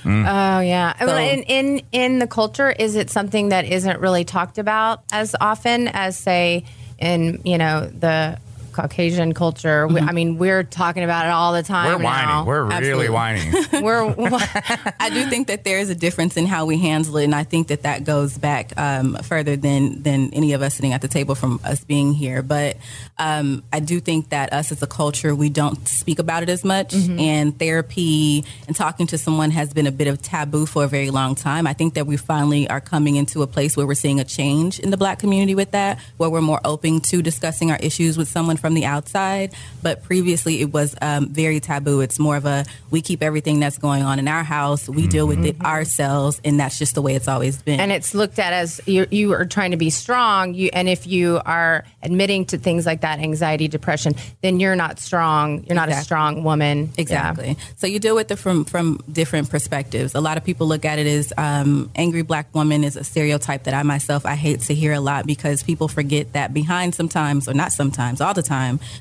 Oh 0.05 0.59
yeah. 0.59 0.97
So- 0.99 1.07
well, 1.07 1.17
in, 1.17 1.43
in 1.43 1.81
in 1.91 2.19
the 2.19 2.27
culture, 2.27 2.69
is 2.69 2.95
it 2.95 3.09
something 3.09 3.49
that 3.49 3.65
isn't 3.65 3.99
really 3.99 4.23
talked 4.23 4.57
about 4.57 5.03
as 5.11 5.35
often 5.41 5.87
as 5.87 6.17
say 6.17 6.63
in 6.99 7.41
you 7.43 7.57
know 7.57 7.87
the 7.87 8.37
Caucasian 8.79 9.33
culture? 9.33 9.87
We, 9.87 9.99
I 9.99 10.13
mean, 10.13 10.37
we're 10.37 10.63
talking 10.63 11.03
about 11.03 11.25
it 11.25 11.31
all 11.31 11.51
the 11.53 11.63
time. 11.63 11.87
We're 11.87 12.03
whining. 12.03 12.27
now. 12.27 12.45
We're 12.45 12.63
really 12.63 12.75
Absolutely. 12.75 13.09
whining. 13.09 13.53
we're 13.83 14.15
I 14.99 15.09
do 15.11 15.25
think 15.25 15.47
that 15.47 15.65
there 15.65 15.79
is 15.79 15.89
a 15.89 15.95
difference 15.95 16.37
in 16.37 16.45
how 16.45 16.65
we 16.65 16.77
handle 16.77 17.17
it, 17.17 17.25
and 17.25 17.35
I 17.35 17.43
think 17.43 17.67
that 17.67 17.83
that 17.83 18.05
goes 18.05 18.37
back 18.37 18.71
um, 18.77 19.15
further 19.23 19.57
than 19.57 20.03
than 20.03 20.33
any 20.33 20.53
of 20.53 20.61
us 20.61 20.75
sitting 20.75 20.93
at 20.93 21.01
the 21.01 21.07
table 21.09 21.35
from 21.35 21.59
us 21.63 21.83
being 21.83 22.13
here. 22.13 22.41
But 22.41 22.77
um, 23.17 23.63
I 23.73 23.81
do 23.81 23.99
think 23.99 24.29
that 24.29 24.53
us 24.53 24.71
as 24.71 24.81
a 24.81 24.87
culture, 24.87 25.35
we 25.35 25.49
don't 25.49 25.85
speak 25.87 26.19
about 26.19 26.43
it 26.43 26.49
as 26.49 26.63
much, 26.63 26.93
and 26.93 27.57
therapy 27.59 28.45
and 28.67 28.75
talking 28.75 29.07
to 29.07 29.17
someone 29.17 29.51
has 29.51 29.73
been 29.73 29.87
a 29.87 29.91
bit 29.91 30.07
of 30.07 30.21
taboo 30.21 30.65
for 30.65 30.85
a 30.85 30.87
very 30.87 31.09
long 31.09 31.35
time. 31.35 31.67
I 31.67 31.73
think 31.73 31.95
that 31.95 32.07
we 32.07 32.15
finally 32.15 32.69
are 32.69 32.79
coming 32.79 33.17
into 33.17 33.41
a 33.41 33.47
place 33.47 33.75
where 33.75 33.85
we're 33.85 33.95
seeing 33.95 34.19
a 34.19 34.23
change 34.23 34.79
in 34.79 34.89
the 34.89 34.97
Black 34.97 35.19
community 35.19 35.55
with 35.55 35.71
that, 35.71 35.99
where 36.17 36.29
we're 36.29 36.41
more 36.41 36.61
open 36.63 37.01
to 37.01 37.21
discussing 37.21 37.71
our 37.71 37.77
issues 37.77 38.17
with 38.17 38.27
someone 38.27 38.57
from 38.57 38.68
the 38.73 38.85
outside. 38.85 39.53
But 39.81 40.03
previously, 40.03 40.61
it 40.61 40.73
was 40.73 40.95
um, 41.01 41.29
very 41.29 41.59
taboo. 41.59 42.01
It's 42.01 42.19
more 42.19 42.37
of 42.37 42.45
a 42.45 42.65
we 42.91 43.01
keep 43.01 43.21
everything 43.21 43.59
that's 43.59 43.77
going 43.77 44.03
on 44.03 44.19
in 44.19 44.27
our 44.27 44.43
house, 44.43 44.89
we 44.89 45.07
deal 45.07 45.27
with 45.27 45.45
it 45.45 45.61
ourselves, 45.61 46.41
and 46.43 46.59
that's 46.59 46.77
just 46.79 46.95
the 46.95 47.01
way 47.01 47.15
it's 47.15 47.27
always 47.27 47.61
been. 47.61 47.79
and 47.79 47.91
it's 47.91 48.13
looked 48.13 48.39
at 48.39 48.53
as 48.53 48.81
you, 48.85 49.05
you 49.11 49.33
are 49.33 49.45
trying 49.45 49.71
to 49.71 49.77
be 49.77 49.89
strong. 49.89 50.53
You 50.53 50.69
and 50.73 50.89
if 50.89 51.07
you 51.07 51.39
are 51.45 51.85
admitting 52.01 52.45
to 52.45 52.57
things 52.57 52.85
like 52.85 53.01
that, 53.01 53.19
anxiety, 53.19 53.67
depression, 53.67 54.15
then 54.41 54.59
you're 54.59 54.75
not 54.75 54.99
strong. 54.99 55.63
You're 55.65 55.75
not 55.75 55.89
a 55.89 55.95
strong 55.95 56.43
woman. 56.43 56.89
Yeah. 56.95 57.01
Exactly. 57.01 57.57
So 57.77 57.87
you 57.87 57.99
deal 57.99 58.15
with 58.15 58.31
it 58.31 58.37
from 58.37 58.65
from 58.65 58.99
different 59.11 59.49
perspectives. 59.49 60.15
A 60.15 60.21
lot 60.21 60.37
of 60.37 60.43
people 60.43 60.67
look 60.67 60.85
at 60.85 60.99
it 60.99 61.07
as 61.07 61.33
um, 61.37 61.91
angry 61.95 62.21
black 62.23 62.53
woman 62.53 62.83
is 62.83 62.95
a 62.95 63.03
stereotype 63.03 63.63
that 63.63 63.73
I 63.73 63.83
myself 63.83 64.25
I 64.25 64.35
hate 64.35 64.61
to 64.61 64.73
hear 64.73 64.93
a 64.93 64.99
lot 64.99 65.25
because 65.25 65.63
people 65.63 65.87
forget 65.87 66.33
that 66.33 66.53
behind 66.53 66.95
sometimes 66.95 67.47
or 67.47 67.53
not 67.53 67.71
sometimes 67.71 68.21
all 68.21 68.33
the 68.33 68.41
time. 68.41 68.48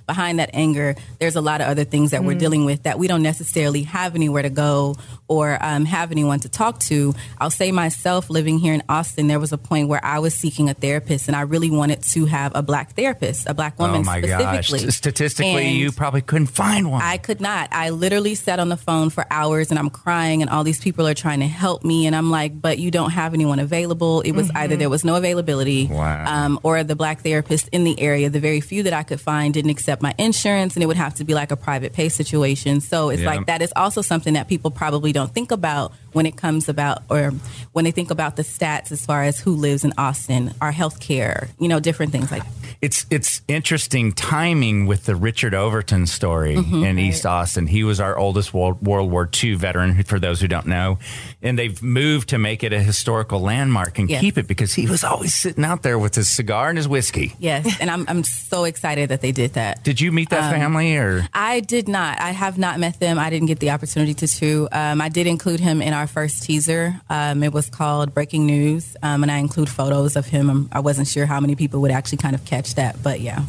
Behind 0.07 0.39
that 0.39 0.51
anger, 0.53 0.95
there's 1.19 1.37
a 1.37 1.41
lot 1.41 1.61
of 1.61 1.69
other 1.69 1.85
things 1.85 2.11
that 2.13 2.23
we're 2.25 2.35
Mm. 2.35 2.39
dealing 2.39 2.65
with 2.65 2.83
that 2.85 2.99
we 2.99 3.09
don't 3.09 3.23
necessarily 3.23 3.83
have 3.83 4.15
anywhere 4.15 4.43
to 4.43 4.51
go 4.51 4.95
or 5.29 5.59
um, 5.61 5.85
have 5.85 6.11
anyone 6.13 6.41
to 6.41 6.49
talk 6.49 6.79
to. 6.81 7.15
I'll 7.41 7.51
say 7.51 7.73
myself, 7.73 8.31
living 8.31 8.59
here 8.59 8.75
in 8.75 8.83
Austin, 8.89 9.27
there 9.29 9.41
was 9.41 9.53
a 9.53 9.59
point 9.59 9.89
where 9.89 10.05
I 10.05 10.19
was 10.21 10.35
seeking 10.35 10.69
a 10.71 10.75
therapist, 10.75 11.29
and 11.29 11.37
I 11.37 11.43
really 11.43 11.71
wanted 11.71 12.03
to 12.15 12.27
have 12.27 12.53
a 12.55 12.63
black 12.63 12.95
therapist, 12.95 13.47
a 13.49 13.55
black 13.55 13.79
woman 13.79 14.01
oh 14.01 14.05
my 14.05 14.21
gosh! 14.21 14.71
Statistically, 14.95 15.67
And 15.67 15.77
you 15.77 15.93
probably 15.93 16.21
couldn't 16.23 16.47
find 16.49 16.91
one. 16.91 17.03
I 17.03 17.17
could 17.19 17.41
not. 17.41 17.69
I 17.73 17.91
literally 17.91 18.35
sat 18.35 18.59
on 18.61 18.69
the 18.69 18.77
phone 18.77 19.11
for 19.11 19.25
hours 19.31 19.71
and 19.71 19.79
I'm 19.79 19.91
crying, 19.91 20.43
and 20.43 20.51
all 20.51 20.65
these 20.65 20.81
people 20.81 21.07
are 21.07 21.15
trying 21.15 21.41
to 21.41 21.47
help 21.47 21.85
me. 21.85 22.07
And 22.07 22.15
I'm 22.17 22.31
like, 22.31 22.61
but 22.61 22.79
you 22.79 22.91
don't 22.91 23.11
have 23.11 23.35
anyone 23.35 23.59
available. 23.59 24.21
It 24.23 24.33
was 24.33 24.51
either 24.55 24.77
there 24.77 24.91
was 24.91 25.05
no 25.05 25.15
availability 25.17 25.87
Wow. 25.91 26.25
um, 26.27 26.61
or 26.63 26.83
the 26.85 26.97
black 26.97 27.23
therapist 27.23 27.69
in 27.73 27.85
the 27.85 27.99
area, 28.01 28.29
the 28.31 28.41
very 28.41 28.61
few 28.61 28.83
that 28.85 28.93
I 28.93 29.03
could 29.03 29.21
find, 29.21 29.38
didn't 29.53 29.71
accept 29.71 30.03
my 30.03 30.15
insurance, 30.19 30.75
and 30.75 30.83
it 30.83 30.87
would 30.87 30.97
have 30.97 31.15
to 31.17 31.25
be 31.25 31.35
like 31.35 31.53
a 31.53 31.57
private 31.57 31.93
pay 31.93 32.09
situation. 32.09 32.81
So 32.81 33.11
it's 33.11 33.23
Yeah. 33.23 33.29
like 33.35 33.47
that 33.47 33.63
is 33.63 33.73
also 33.77 34.03
something 34.03 34.35
that 34.35 34.49
people 34.49 34.71
probably 34.71 35.13
don't 35.13 35.33
think 35.33 35.53
about 35.53 35.93
when 36.13 36.27
it 36.27 36.37
comes 36.37 36.69
about 36.69 37.03
or 37.11 37.33
when 37.73 37.85
they 37.85 37.91
think 37.91 38.11
about 38.11 38.37
the 38.37 38.43
stats 38.43 38.91
as 38.93 39.05
far 39.05 39.23
as 39.25 39.41
who 39.41 39.53
lives 39.55 39.85
in 39.85 39.93
Austin, 39.99 40.55
our 40.61 40.73
health 40.73 41.01
care, 41.01 41.49
you 41.59 41.69
know, 41.69 41.81
different 41.81 42.13
things 42.13 42.31
like 42.31 42.43
that. 42.45 42.53
It's 42.81 43.07
it's 43.11 43.43
interesting 43.49 44.13
timing 44.13 44.87
with 44.87 45.05
the 45.07 45.17
Richard 45.17 45.53
Overton 45.53 46.07
story 46.07 46.55
Mhm. 46.55 46.87
in 46.87 46.99
East 47.01 47.27
Austin. 47.27 47.67
He 47.67 47.83
was 47.83 47.99
our 47.99 48.17
oldest 48.17 48.55
World, 48.55 48.87
World 48.87 49.11
War 49.11 49.29
II 49.43 49.55
veteran, 49.55 50.01
for 50.05 50.21
those 50.21 50.41
who 50.41 50.47
don't 50.47 50.67
know, 50.69 50.99
and 51.43 51.59
they've 51.59 51.83
moved 51.83 52.29
to 52.29 52.39
make 52.39 52.63
it 52.63 52.73
a 52.73 52.81
historical 52.81 53.41
landmark 53.41 53.99
and 53.99 54.09
Yes. 54.09 54.21
keep 54.21 54.39
it 54.39 54.47
because 54.47 54.75
he 54.75 54.87
was 54.87 55.03
always 55.03 55.35
sitting 55.35 55.65
out 55.65 55.83
there 55.83 55.99
with 55.99 56.15
his 56.15 56.31
cigar 56.31 56.69
and 56.69 56.79
his 56.79 56.87
whiskey. 56.87 57.35
Yes, 57.41 57.67
and 57.81 57.91
I'm 57.91 58.05
I'm 58.09 58.23
so 58.23 58.63
excited 58.63 59.09
that 59.09 59.23
they 59.23 59.33
did 59.33 59.55
that. 59.55 59.83
Did 59.83 60.01
you 60.01 60.13
meet 60.13 60.29
that 60.31 60.45
Um, 60.55 60.61
family 60.61 60.97
or? 60.97 61.27
I 61.35 61.59
did 61.59 61.89
not. 61.89 62.21
I 62.21 62.31
have 62.31 62.59
not 62.59 62.79
met 62.79 63.01
them. 63.01 63.19
I 63.19 63.29
didn't 63.29 63.49
get 63.49 63.59
the 63.59 63.71
opportunity 63.71 64.15
to. 64.15 64.29
to. 64.29 64.69
Um, 64.71 65.01
I 65.01 65.09
did 65.09 65.27
include 65.27 65.59
him 65.59 65.83
in 65.83 65.93
our 65.95 65.98
first 66.07 66.43
teaser. 66.43 67.01
Um, 67.11 67.43
it 67.43 67.53
was 67.53 67.69
called 67.71 68.15
Breaking 68.15 68.47
News, 68.47 68.97
um, 69.03 69.23
and 69.23 69.31
I 69.33 69.39
include 69.39 69.69
photos 69.69 70.17
of 70.17 70.27
him. 70.27 70.49
Um, 70.51 70.69
I 70.73 70.81
wasn't 70.81 71.09
sure 71.09 71.27
how 71.27 71.41
many 71.41 71.57
people 71.57 71.81
would 71.83 71.91
actually 71.91 72.19
kind 72.19 72.35
of 72.35 72.45
catch 72.45 72.75
that, 72.77 73.03
but 73.03 73.21
yeah. 73.21 73.45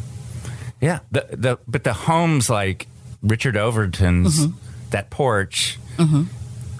Yeah, 0.80 1.00
the 1.12 1.26
the 1.30 1.58
but 1.68 1.84
the 1.84 1.92
homes 1.92 2.48
like 2.48 2.86
Richard 3.22 3.56
Overton's 3.56 4.46
Mhm. 4.46 4.54
that 4.90 5.10
porch, 5.10 5.78
hmm 5.98 6.24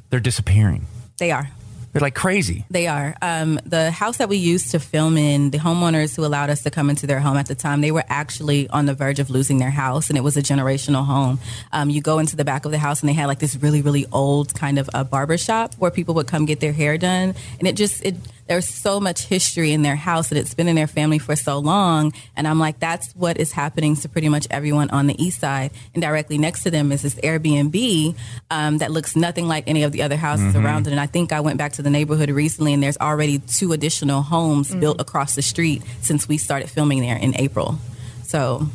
they're 0.08 0.18
disappearing. 0.20 0.86
They 1.18 1.30
are. 1.30 1.50
They're 1.92 2.00
like 2.00 2.14
crazy. 2.14 2.64
They 2.70 2.86
are. 2.86 3.16
Um, 3.20 3.58
the 3.66 3.90
house 3.90 4.18
that 4.18 4.28
we 4.28 4.36
used 4.36 4.70
to 4.72 4.78
film 4.78 5.16
in, 5.16 5.50
the 5.50 5.58
homeowners 5.58 6.14
who 6.14 6.24
allowed 6.24 6.48
us 6.48 6.62
to 6.62 6.70
come 6.70 6.88
into 6.88 7.06
their 7.06 7.18
home 7.18 7.36
at 7.36 7.46
the 7.46 7.56
time, 7.56 7.80
they 7.80 7.90
were 7.90 8.04
actually 8.08 8.68
on 8.68 8.86
the 8.86 8.94
verge 8.94 9.18
of 9.18 9.28
losing 9.28 9.58
their 9.58 9.70
house, 9.70 10.08
and 10.08 10.16
it 10.16 10.20
was 10.20 10.36
a 10.36 10.42
generational 10.42 11.04
home. 11.04 11.40
Um, 11.72 11.90
you 11.90 12.00
go 12.00 12.20
into 12.20 12.36
the 12.36 12.44
back 12.44 12.64
of 12.64 12.70
the 12.70 12.78
house, 12.78 13.00
and 13.00 13.08
they 13.08 13.12
had 13.12 13.26
like 13.26 13.40
this 13.40 13.56
really, 13.56 13.82
really 13.82 14.06
old 14.12 14.54
kind 14.54 14.78
of 14.78 14.88
a 14.94 15.04
barber 15.04 15.36
shop 15.36 15.74
where 15.78 15.90
people 15.90 16.14
would 16.14 16.28
come 16.28 16.46
get 16.46 16.60
their 16.60 16.72
hair 16.72 16.96
done, 16.96 17.34
and 17.58 17.68
it 17.68 17.74
just 17.76 18.04
it. 18.04 18.14
There's 18.50 18.66
so 18.66 18.98
much 18.98 19.26
history 19.26 19.70
in 19.70 19.82
their 19.82 19.94
house, 19.94 20.32
and 20.32 20.38
it's 20.38 20.54
been 20.54 20.66
in 20.66 20.74
their 20.74 20.88
family 20.88 21.20
for 21.20 21.36
so 21.36 21.60
long. 21.60 22.12
And 22.36 22.48
I'm 22.48 22.58
like, 22.58 22.80
that's 22.80 23.12
what 23.12 23.38
is 23.38 23.52
happening 23.52 23.94
to 23.94 24.08
pretty 24.08 24.28
much 24.28 24.48
everyone 24.50 24.90
on 24.90 25.06
the 25.06 25.14
east 25.22 25.38
side. 25.38 25.70
And 25.94 26.02
directly 26.02 26.36
next 26.36 26.64
to 26.64 26.70
them 26.72 26.90
is 26.90 27.02
this 27.02 27.14
Airbnb 27.14 28.16
um, 28.50 28.78
that 28.78 28.90
looks 28.90 29.14
nothing 29.14 29.46
like 29.46 29.68
any 29.68 29.84
of 29.84 29.92
the 29.92 30.02
other 30.02 30.16
houses 30.16 30.52
Mhm. 30.52 30.64
around 30.64 30.88
it. 30.88 30.90
And 30.90 30.98
I 30.98 31.06
think 31.06 31.32
I 31.32 31.38
went 31.38 31.58
back 31.58 31.74
to 31.74 31.82
the 31.82 31.90
neighborhood 31.90 32.28
recently, 32.28 32.74
and 32.74 32.82
there's 32.82 32.96
already 32.98 33.38
two 33.38 33.72
additional 33.72 34.22
homes 34.22 34.74
built 34.74 35.00
across 35.00 35.36
the 35.36 35.42
street 35.42 35.82
since 36.00 36.26
we 36.28 36.36
started 36.36 36.68
filming 36.70 37.02
there 37.02 37.18
in 37.18 37.36
April. 37.38 37.78
So 38.24 38.66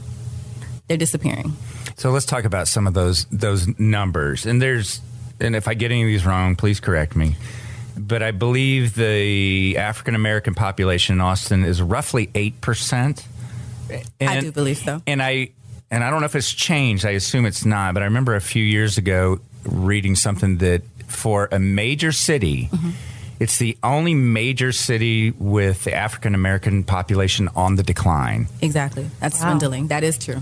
they're 0.88 0.96
disappearing. 0.96 1.51
So 1.98 2.12
let's 2.12 2.25
talk 2.25 2.46
about 2.46 2.70
some 2.70 2.88
of 2.88 2.94
those 2.94 3.25
those 3.29 3.67
numbers. 3.77 4.46
And 4.46 4.62
there's 4.62 5.01
and 5.41 5.53
if 5.53 5.67
I 5.67 5.74
get 5.74 5.91
any 5.91 6.03
of 6.03 6.08
these 6.08 6.25
wrong, 6.25 6.55
please 6.55 6.79
correct 6.79 7.13
me. 7.17 7.36
But 7.98 8.22
I 8.22 8.32
believe 8.32 8.96
the 8.96 9.78
African 9.78 10.16
American 10.16 10.54
population 10.54 11.16
in 11.16 11.22
Austin 11.22 11.64
is 11.64 11.82
roughly 11.82 12.30
eight 12.36 12.60
percent. 12.62 13.25
I 14.20 14.40
do 14.40 14.52
believe 14.52 14.78
so. 14.78 15.02
And 15.08 15.22
I 15.22 15.50
and 15.92 16.04
I 16.04 16.10
don't 16.10 16.20
know 16.20 16.25
if 16.25 16.36
it's 16.36 16.52
changed. 16.52 17.06
I 17.06 17.12
assume 17.12 17.46
it's 17.46 17.66
not. 17.66 17.94
But 17.94 18.04
I 18.04 18.08
remember 18.08 18.36
a 18.36 18.42
few 18.42 18.64
years 18.64 18.98
ago 18.98 19.40
reading 19.64 20.16
something 20.16 20.58
that 20.58 20.82
for 21.08 21.48
a 21.52 21.60
major 21.60 22.12
city. 22.12 22.70
Mm-hmm. 22.72 22.90
It's 23.38 23.58
the 23.58 23.78
only 23.84 24.14
major 24.14 24.72
city 24.72 25.32
with 25.32 25.84
the 25.84 25.94
African 25.94 26.36
American 26.36 26.84
population 26.86 27.50
on 27.56 27.75
the 27.75 27.84
decline. 27.84 28.48
Exactly. 28.62 29.10
That's 29.20 29.42
Wow. 29.42 29.50
dwindling. 29.50 29.88
That 29.88 30.04
is 30.06 30.18
true. 30.18 30.42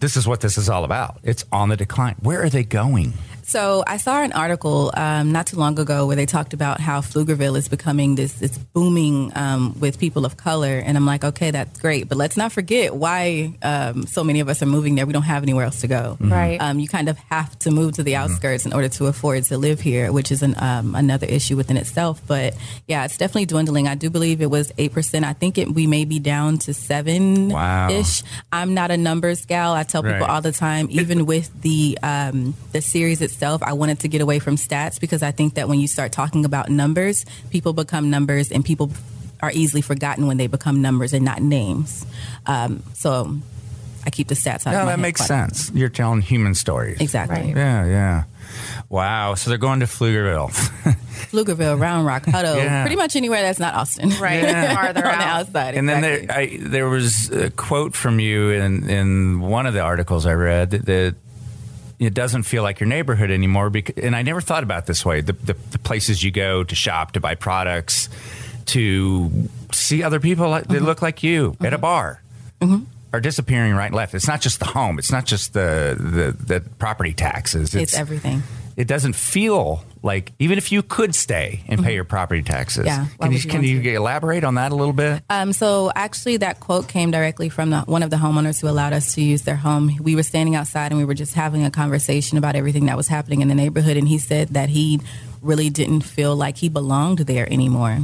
This 0.00 0.16
is 0.18 0.28
what 0.28 0.42
this 0.42 0.58
is 0.58 0.68
all 0.68 0.84
about. 0.84 1.18
It's 1.22 1.44
on 1.50 1.70
the 1.70 1.76
decline. 1.76 2.16
Where 2.20 2.42
are 2.42 2.50
they 2.50 2.62
going? 2.62 3.14
So 3.48 3.84
I 3.86 3.98
saw 3.98 4.22
an 4.22 4.32
article 4.32 4.90
um, 4.94 5.30
not 5.30 5.46
too 5.46 5.56
long 5.56 5.78
ago 5.78 6.04
where 6.08 6.16
they 6.16 6.26
talked 6.26 6.52
about 6.52 6.80
how 6.80 7.00
Pflugerville 7.00 7.56
is 7.56 7.68
becoming 7.68 8.16
this, 8.16 8.32
this 8.32 8.58
booming 8.58 9.30
um, 9.36 9.78
with 9.78 10.00
people 10.00 10.26
of 10.26 10.36
color, 10.36 10.82
and 10.84 10.96
I'm 10.96 11.06
like, 11.06 11.22
okay, 11.22 11.52
that's 11.52 11.78
great, 11.78 12.08
but 12.08 12.18
let's 12.18 12.36
not 12.36 12.50
forget 12.50 12.92
why 12.92 13.54
um, 13.62 14.04
so 14.08 14.24
many 14.24 14.40
of 14.40 14.48
us 14.48 14.62
are 14.62 14.66
moving 14.66 14.96
there. 14.96 15.06
We 15.06 15.12
don't 15.12 15.22
have 15.22 15.44
anywhere 15.44 15.64
else 15.64 15.82
to 15.82 15.86
go. 15.86 16.16
Right. 16.18 16.60
Um, 16.60 16.80
you 16.80 16.88
kind 16.88 17.08
of 17.08 17.16
have 17.30 17.56
to 17.60 17.70
move 17.70 17.92
to 17.94 18.02
the 18.02 18.16
outskirts 18.16 18.66
in 18.66 18.72
order 18.72 18.88
to 18.88 19.06
afford 19.06 19.44
to 19.44 19.58
live 19.58 19.80
here, 19.80 20.10
which 20.10 20.32
is 20.32 20.42
an, 20.42 20.56
um, 20.58 20.96
another 20.96 21.26
issue 21.28 21.56
within 21.56 21.76
itself. 21.76 22.20
But 22.26 22.56
yeah, 22.88 23.04
it's 23.04 23.16
definitely 23.16 23.46
dwindling. 23.46 23.86
I 23.86 23.94
do 23.94 24.10
believe 24.10 24.42
it 24.42 24.50
was 24.50 24.72
eight 24.76 24.92
percent. 24.92 25.24
I 25.24 25.34
think 25.34 25.56
it, 25.56 25.72
we 25.72 25.86
may 25.86 26.04
be 26.04 26.18
down 26.18 26.58
to 26.66 26.74
seven 26.74 27.50
Wow. 27.50 27.90
ish. 27.90 28.24
I'm 28.50 28.74
not 28.74 28.90
a 28.90 28.96
numbers 28.96 29.46
gal. 29.46 29.72
I 29.72 29.84
tell 29.84 30.02
people 30.02 30.18
Right. 30.18 30.30
all 30.30 30.40
the 30.42 30.50
time, 30.52 30.88
even 30.90 31.26
with 31.26 31.48
the 31.62 31.96
um, 32.02 32.54
the 32.72 32.82
series 32.82 33.20
itself, 33.22 33.35
I 33.42 33.72
wanted 33.72 34.00
to 34.00 34.08
get 34.08 34.20
away 34.20 34.38
from 34.38 34.56
stats 34.56 35.00
because 35.00 35.22
I 35.22 35.30
think 35.30 35.54
that 35.54 35.68
when 35.68 35.80
you 35.80 35.86
start 35.88 36.12
talking 36.12 36.44
about 36.44 36.68
numbers, 36.70 37.24
people 37.50 37.72
become 37.72 38.10
numbers, 38.10 38.50
and 38.52 38.64
people 38.64 38.90
are 39.42 39.50
easily 39.52 39.82
forgotten 39.82 40.26
when 40.26 40.36
they 40.38 40.46
become 40.46 40.80
numbers 40.82 41.12
and 41.12 41.24
not 41.24 41.42
names. 41.42 42.06
Um, 42.46 42.82
so 42.94 43.36
I 44.04 44.10
keep 44.10 44.28
the 44.28 44.34
stats 44.34 44.66
out. 44.66 44.72
No, 44.72 44.80
of 44.80 44.86
my 44.86 44.92
that 44.92 44.98
makes 45.00 45.20
quite- 45.20 45.26
sense. 45.26 45.70
You're 45.74 45.88
telling 45.90 46.20
human 46.22 46.54
stories. 46.54 47.00
Exactly. 47.00 47.50
Yeah, 47.54 47.84
yeah. 47.86 48.24
Wow. 48.88 49.34
So 49.34 49.50
they're 49.50 49.58
going 49.58 49.80
to 49.80 49.86
Pflugerville. 49.86 50.50
Pflugerville, 51.30 51.78
Round 51.80 52.06
Rock, 52.06 52.24
Hutto, 52.24 52.56
Yeah. 52.64 52.82
pretty 52.82 52.96
much 52.96 53.16
anywhere 53.16 53.42
that's 53.42 53.58
not 53.58 53.74
Austin. 53.74 54.10
Right. 54.20 54.42
Yeah. 54.42 54.74
Farther 54.74 55.04
on 55.06 55.18
the 55.18 55.24
out. 55.24 55.46
outside. 55.48 55.74
and 55.74 55.88
then 55.88 56.00
there, 56.02 56.26
I, 56.30 56.56
there 56.60 56.88
was 56.88 57.30
a 57.30 57.50
quote 57.50 57.94
from 57.94 58.20
you 58.20 58.50
in, 58.50 58.88
in 58.88 59.40
one 59.40 59.66
of 59.66 59.74
the 59.74 59.80
articles 59.80 60.24
I 60.26 60.34
read 60.34 60.70
that, 60.70 60.86
that 60.86 61.14
it 61.98 62.14
doesn't 62.14 62.42
feel 62.44 62.62
like 62.62 62.80
your 62.80 62.88
neighborhood 62.88 63.30
anymore. 63.30 63.70
Because, 63.70 63.96
and 64.02 64.14
I 64.14 64.22
never 64.22 64.40
thought 64.40 64.62
about 64.62 64.84
it 64.84 64.86
this 64.86 65.04
way. 65.04 65.20
The, 65.20 65.32
the, 65.32 65.54
the 65.70 65.78
places 65.78 66.22
you 66.22 66.30
go 66.30 66.62
to 66.64 66.74
shop, 66.74 67.12
to 67.12 67.20
buy 67.20 67.34
products, 67.34 68.08
to 68.66 69.48
see 69.72 70.02
other 70.02 70.20
people 70.20 70.48
like, 70.48 70.64
Mm-hmm. 70.64 70.72
that 70.74 70.82
look 70.82 71.02
like 71.02 71.22
you 71.22 71.56
at 71.60 71.72
a 71.72 71.78
bar. 71.78 72.22
Are 73.12 73.20
disappearing 73.20 73.72
right 73.74 73.86
and 73.86 73.94
left. 73.94 74.14
It's 74.14 74.26
not 74.26 74.40
just 74.40 74.58
the 74.58 74.66
home. 74.66 74.98
It's 74.98 75.12
not 75.12 75.24
just 75.24 75.52
the 75.54 75.96
the, 75.98 76.32
the 76.54 76.60
property 76.78 77.14
taxes. 77.14 77.74
it's 77.74 77.94
everything. 77.96 78.42
It 78.76 78.86
doesn't 78.86 79.14
feel 79.14 79.82
like 80.02 80.32
even 80.38 80.58
if 80.58 80.70
you 80.70 80.82
could 80.82 81.14
stay 81.14 81.62
and 81.66 81.82
pay 81.82 81.94
your 81.94 82.04
property 82.04 82.42
taxes. 82.42 82.86
Mm-hmm. 82.86 83.02
Yeah, 83.02 83.08
why 83.16 83.26
Can 83.26 83.32
you, 83.32 83.36
would 83.36 83.44
you 83.44 83.50
can 83.50 83.60
want 83.60 83.84
you 83.84 83.96
elaborate 83.96 84.44
on 84.44 84.54
that 84.54 84.70
a 84.70 84.74
little 84.74 84.92
bit? 84.92 85.22
Um, 85.30 85.52
so 85.52 85.90
actually, 85.94 86.36
that 86.38 86.60
quote 86.60 86.86
came 86.86 87.10
directly 87.10 87.48
from 87.48 87.70
the, 87.70 87.80
one 87.80 88.02
of 88.02 88.10
the 88.10 88.16
homeowners 88.16 88.60
who 88.60 88.68
allowed 88.68 88.92
us 88.92 89.14
to 89.14 89.22
use 89.22 89.42
their 89.42 89.56
home. 89.56 89.96
We 90.00 90.14
were 90.14 90.22
standing 90.22 90.54
outside 90.54 90.92
and 90.92 90.98
we 90.98 91.04
were 91.04 91.14
just 91.14 91.34
having 91.34 91.64
a 91.64 91.70
conversation 91.70 92.38
about 92.38 92.54
everything 92.54 92.86
that 92.86 92.96
was 92.96 93.08
happening 93.08 93.40
in 93.40 93.48
the 93.48 93.54
neighborhood, 93.54 93.96
and 93.96 94.06
he 94.06 94.18
said 94.18 94.48
that 94.48 94.68
he 94.68 95.00
really 95.42 95.70
didn't 95.70 96.02
feel 96.02 96.36
like 96.36 96.58
he 96.58 96.68
belonged 96.68 97.20
there 97.20 97.50
anymore. 97.52 98.00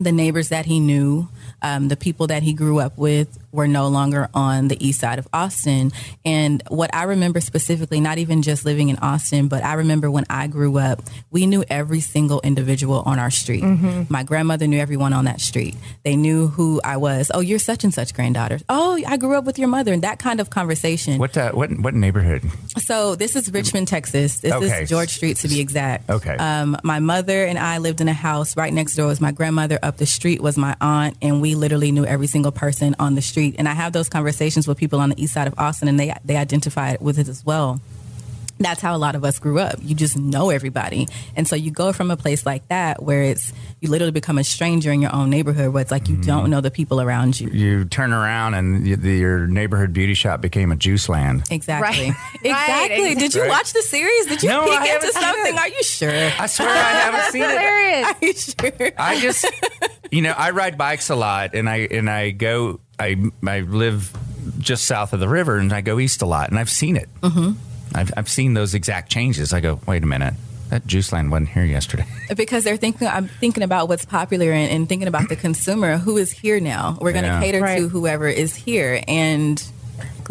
The 0.00 0.12
neighbors 0.12 0.50
that 0.50 0.64
he 0.66 0.78
knew, 0.78 1.28
um, 1.60 1.88
the 1.88 1.96
people 1.96 2.28
that 2.28 2.42
he 2.44 2.52
grew 2.52 2.78
up 2.78 2.96
with, 2.96 3.36
were 3.50 3.66
no 3.66 3.88
longer 3.88 4.28
on 4.34 4.68
the 4.68 4.86
east 4.86 5.00
side 5.00 5.18
of 5.18 5.26
Austin. 5.32 5.90
And 6.24 6.62
what 6.68 6.94
I 6.94 7.04
remember 7.04 7.40
specifically, 7.40 7.98
not 7.98 8.18
even 8.18 8.42
just 8.42 8.64
living 8.64 8.90
in 8.90 8.96
Austin, 8.98 9.48
but 9.48 9.64
I 9.64 9.72
remember 9.74 10.10
when 10.10 10.24
I 10.30 10.46
grew 10.46 10.78
up, 10.78 11.02
we 11.30 11.46
knew 11.46 11.64
every 11.68 12.00
single 12.00 12.40
individual 12.42 13.02
on 13.06 13.18
our 13.18 13.30
street. 13.30 13.62
My 14.08 14.22
grandmother 14.22 14.66
knew 14.68 14.78
everyone 14.78 15.12
on 15.14 15.24
that 15.24 15.40
street. 15.40 15.74
They 16.04 16.14
knew 16.14 16.48
who 16.48 16.80
I 16.84 16.98
was. 16.98 17.30
Oh, 17.34 17.40
you're 17.40 17.58
such 17.58 17.82
and 17.84 17.92
such 17.92 18.14
granddaughter. 18.14 18.60
Oh, 18.68 19.00
I 19.06 19.16
grew 19.16 19.34
up 19.36 19.44
with 19.44 19.58
your 19.58 19.68
mother. 19.68 19.92
And 19.92 20.02
that 20.02 20.18
kind 20.20 20.40
of 20.40 20.50
conversation. 20.50 21.18
What 21.18 21.36
uh, 21.36 21.52
what 21.52 21.70
what 21.80 21.94
neighborhood? 21.94 22.42
So 22.78 23.14
this 23.16 23.34
is 23.34 23.50
Richmond, 23.50 23.88
Texas. 23.88 24.40
This 24.40 24.52
Okay. 24.52 24.82
is 24.84 24.90
George 24.90 25.08
Street 25.10 25.38
to 25.38 25.48
be 25.48 25.58
exact. 25.58 26.08
Okay. 26.10 26.36
Um, 26.36 26.76
my 26.84 27.00
mother 27.00 27.44
and 27.44 27.58
I 27.58 27.78
lived 27.78 28.00
in 28.00 28.08
a 28.08 28.12
house 28.12 28.56
right 28.56 28.72
next 28.72 28.94
door 28.94 29.06
was 29.06 29.20
my 29.20 29.32
grandmother. 29.32 29.78
Up 29.88 29.96
the 29.96 30.04
street 30.04 30.42
was 30.42 30.58
my 30.58 30.76
aunt, 30.82 31.16
and 31.22 31.40
we 31.40 31.54
literally 31.54 31.92
knew 31.92 32.04
every 32.04 32.26
single 32.26 32.52
person 32.52 32.94
on 32.98 33.14
the 33.14 33.22
street. 33.22 33.54
And 33.58 33.66
I 33.66 33.72
have 33.72 33.94
those 33.94 34.10
conversations 34.10 34.68
with 34.68 34.76
people 34.76 35.00
on 35.00 35.08
the 35.08 35.22
east 35.22 35.32
side 35.32 35.46
of 35.46 35.54
Austin, 35.56 35.88
and 35.88 35.98
they 35.98 36.12
they 36.26 36.36
identify 36.36 36.96
with 37.00 37.18
it 37.18 37.26
as 37.26 37.42
well. 37.42 37.80
That's 38.58 38.80
how 38.80 38.94
a 38.94 38.98
lot 38.98 39.14
of 39.14 39.24
us 39.24 39.38
grew 39.38 39.58
up. 39.58 39.76
You 39.82 39.94
just 39.94 40.16
know 40.18 40.50
everybody. 40.50 41.06
And 41.36 41.46
so 41.46 41.54
you 41.56 41.70
go 41.70 41.92
from 41.92 42.10
a 42.10 42.16
place 42.16 42.44
like 42.44 42.66
that 42.68 43.02
where 43.02 43.22
it's 43.22 43.52
you 43.80 43.88
literally 43.90 44.10
become 44.12 44.38
a 44.38 44.44
stranger 44.44 44.90
in 44.90 45.00
your 45.00 45.14
own 45.14 45.30
neighborhood 45.30 45.72
where 45.72 45.80
it's 45.82 45.90
like 45.90 46.08
you 46.08 46.16
Mm-hmm. 46.16 46.26
don't 46.26 46.50
know 46.50 46.60
the 46.60 46.70
people 46.70 47.00
around 47.00 47.38
you. 47.40 47.48
You 47.50 47.84
turn 47.84 48.12
around 48.12 48.54
and 48.54 48.84
y- 48.86 48.96
the, 48.96 49.16
your 49.16 49.46
neighborhood 49.46 49.92
beauty 49.92 50.14
shop 50.14 50.40
became 50.40 50.72
a 50.72 50.76
JuiceLand. 50.76 51.50
Exactly. 51.52 52.06
Right. 52.10 52.16
Exactly. 52.42 53.02
Right. 53.04 53.18
Did 53.18 53.34
you 53.34 53.42
Right. 53.42 53.50
watch 53.50 53.72
the 53.72 53.82
series? 53.82 54.26
Did 54.26 54.42
you 54.42 54.48
No, 54.48 54.64
peek 54.64 54.72
I 54.78 54.86
haven't 54.86 55.06
into 55.08 55.12
seen 55.14 55.22
something? 55.22 55.54
it. 55.54 55.58
Are 55.58 55.68
you 55.68 55.82
sure? 55.82 56.30
I 56.40 56.46
swear 56.46 56.68
I 56.68 56.72
haven't 56.74 57.32
seen 57.32 57.42
it. 57.42 57.50
Hilarious. 57.50 58.06
Are 58.08 58.16
you 58.20 58.32
sure? 58.72 58.90
I 58.98 59.20
just, 59.20 59.46
you 60.10 60.22
know, 60.22 60.32
I 60.36 60.50
ride 60.50 60.76
bikes 60.76 61.10
a 61.10 61.16
lot, 61.16 61.54
and 61.54 61.68
I 61.68 61.76
and 61.90 62.10
I 62.10 62.30
go, 62.30 62.80
I 62.98 63.16
I 63.46 63.60
live 63.60 64.12
just 64.58 64.84
south 64.86 65.12
of 65.12 65.20
the 65.20 65.28
river, 65.28 65.56
and 65.58 65.72
I 65.72 65.80
go 65.82 65.98
east 66.00 66.22
a 66.22 66.26
lot, 66.26 66.50
and 66.50 66.58
I've 66.58 66.70
seen 66.70 66.96
it. 66.96 67.08
Mm-hmm. 67.20 67.52
I've 67.94 68.12
I've 68.16 68.28
seen 68.28 68.54
those 68.54 68.74
exact 68.74 69.10
changes. 69.10 69.52
I 69.52 69.60
go, 69.60 69.80
wait 69.86 70.02
a 70.02 70.06
minute, 70.06 70.34
that 70.70 70.86
juice 70.86 71.12
line 71.12 71.30
wasn't 71.30 71.50
here 71.50 71.64
yesterday. 71.64 72.06
because 72.36 72.64
they're 72.64 72.76
thinking 72.76 73.08
I'm 73.08 73.28
thinking 73.28 73.62
about 73.62 73.88
what's 73.88 74.04
popular 74.04 74.52
and, 74.52 74.70
and 74.70 74.88
thinking 74.88 75.08
about 75.08 75.28
the 75.28 75.36
consumer 75.46 75.96
who 75.98 76.16
is 76.16 76.30
here 76.30 76.60
now. 76.60 76.98
We're 77.00 77.12
going 77.12 77.24
to 77.24 77.30
Yeah. 77.30 77.40
cater 77.40 77.60
Right. 77.60 77.78
to 77.78 77.88
whoever 77.88 78.28
is 78.28 78.54
here 78.54 79.02
and 79.08 79.62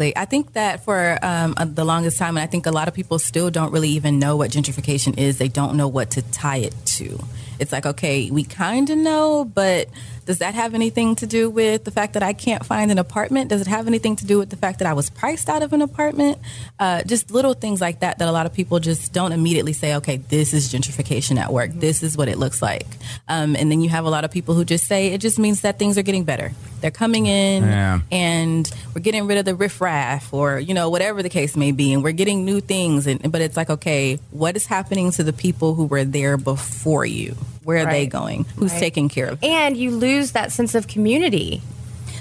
I 0.00 0.26
think 0.26 0.52
that 0.52 0.84
for 0.84 1.18
um, 1.22 1.54
uh, 1.56 1.64
the 1.64 1.84
longest 1.84 2.18
time, 2.18 2.36
and 2.36 2.44
I 2.44 2.46
think 2.46 2.66
a 2.66 2.70
lot 2.70 2.86
of 2.86 2.94
people 2.94 3.18
still 3.18 3.50
don't 3.50 3.72
really 3.72 3.88
even 3.90 4.20
know 4.20 4.36
what 4.36 4.52
gentrification 4.52 5.18
is. 5.18 5.38
They 5.38 5.48
don't 5.48 5.76
know 5.76 5.88
what 5.88 6.12
to 6.12 6.22
tie 6.22 6.58
it 6.58 6.74
to. 6.98 7.18
It's 7.58 7.72
like, 7.72 7.84
okay, 7.84 8.30
we 8.30 8.44
kind 8.44 8.88
of 8.90 8.96
know, 8.96 9.44
but 9.44 9.88
does 10.28 10.40
that 10.40 10.52
have 10.54 10.74
anything 10.74 11.16
to 11.16 11.26
do 11.26 11.48
with 11.48 11.84
the 11.84 11.90
fact 11.90 12.12
that 12.12 12.22
I 12.22 12.34
can't 12.34 12.62
find 12.62 12.90
an 12.90 12.98
apartment? 12.98 13.48
Does 13.48 13.62
it 13.62 13.66
have 13.66 13.86
anything 13.86 14.14
to 14.16 14.26
do 14.26 14.36
with 14.36 14.50
the 14.50 14.56
fact 14.56 14.78
that 14.80 14.86
I 14.86 14.92
was 14.92 15.08
priced 15.08 15.48
out 15.48 15.62
of 15.62 15.72
an 15.72 15.80
apartment? 15.80 16.36
Uh, 16.78 17.02
just 17.04 17.30
little 17.30 17.54
things 17.54 17.80
like 17.80 18.00
that 18.00 18.18
that 18.18 18.28
a 18.28 18.30
lot 18.30 18.44
of 18.44 18.52
people 18.52 18.78
just 18.78 19.14
don't 19.14 19.32
immediately 19.32 19.72
say, 19.72 19.94
okay, 19.94 20.18
this 20.18 20.52
is 20.52 20.70
gentrification 20.70 21.38
at 21.38 21.50
work. 21.50 21.70
This 21.72 22.02
is 22.02 22.14
what 22.14 22.28
it 22.28 22.36
looks 22.36 22.60
like. 22.60 22.86
Um, 23.26 23.56
and 23.56 23.72
then 23.72 23.80
you 23.80 23.88
have 23.88 24.04
a 24.04 24.10
lot 24.10 24.26
of 24.26 24.30
people 24.30 24.54
who 24.54 24.66
just 24.66 24.86
say 24.86 25.14
it 25.14 25.22
just 25.22 25.38
means 25.38 25.62
that 25.62 25.78
things 25.78 25.96
are 25.96 26.02
getting 26.02 26.24
better. 26.24 26.52
They're 26.82 26.90
coming 26.90 27.24
in 27.24 27.62
Yeah. 27.62 28.00
and 28.12 28.70
we're 28.94 29.00
getting 29.00 29.26
rid 29.26 29.38
of 29.38 29.46
the 29.46 29.54
riffraff 29.54 30.34
or, 30.34 30.58
you 30.58 30.74
know, 30.74 30.90
whatever 30.90 31.22
the 31.22 31.30
case 31.30 31.56
may 31.56 31.72
be. 31.72 31.94
And 31.94 32.04
we're 32.04 32.12
getting 32.12 32.44
new 32.44 32.60
things. 32.60 33.06
And, 33.06 33.32
but 33.32 33.40
it's 33.40 33.56
like, 33.56 33.70
okay, 33.70 34.18
what 34.30 34.56
is 34.56 34.66
happening 34.66 35.10
to 35.12 35.24
the 35.24 35.32
people 35.32 35.74
who 35.74 35.86
were 35.86 36.04
there 36.04 36.36
before 36.36 37.06
you? 37.06 37.34
Where 37.68 37.86
are 37.86 37.90
they 37.92 38.06
going? 38.06 38.46
Who's 38.56 38.72
Right. 38.72 38.80
taking 38.80 39.10
care 39.10 39.26
of 39.26 39.40
them? 39.42 39.50
And 39.50 39.76
you 39.76 39.90
lose 39.90 40.32
that 40.32 40.52
sense 40.52 40.74
of 40.74 40.88
community. 40.88 41.60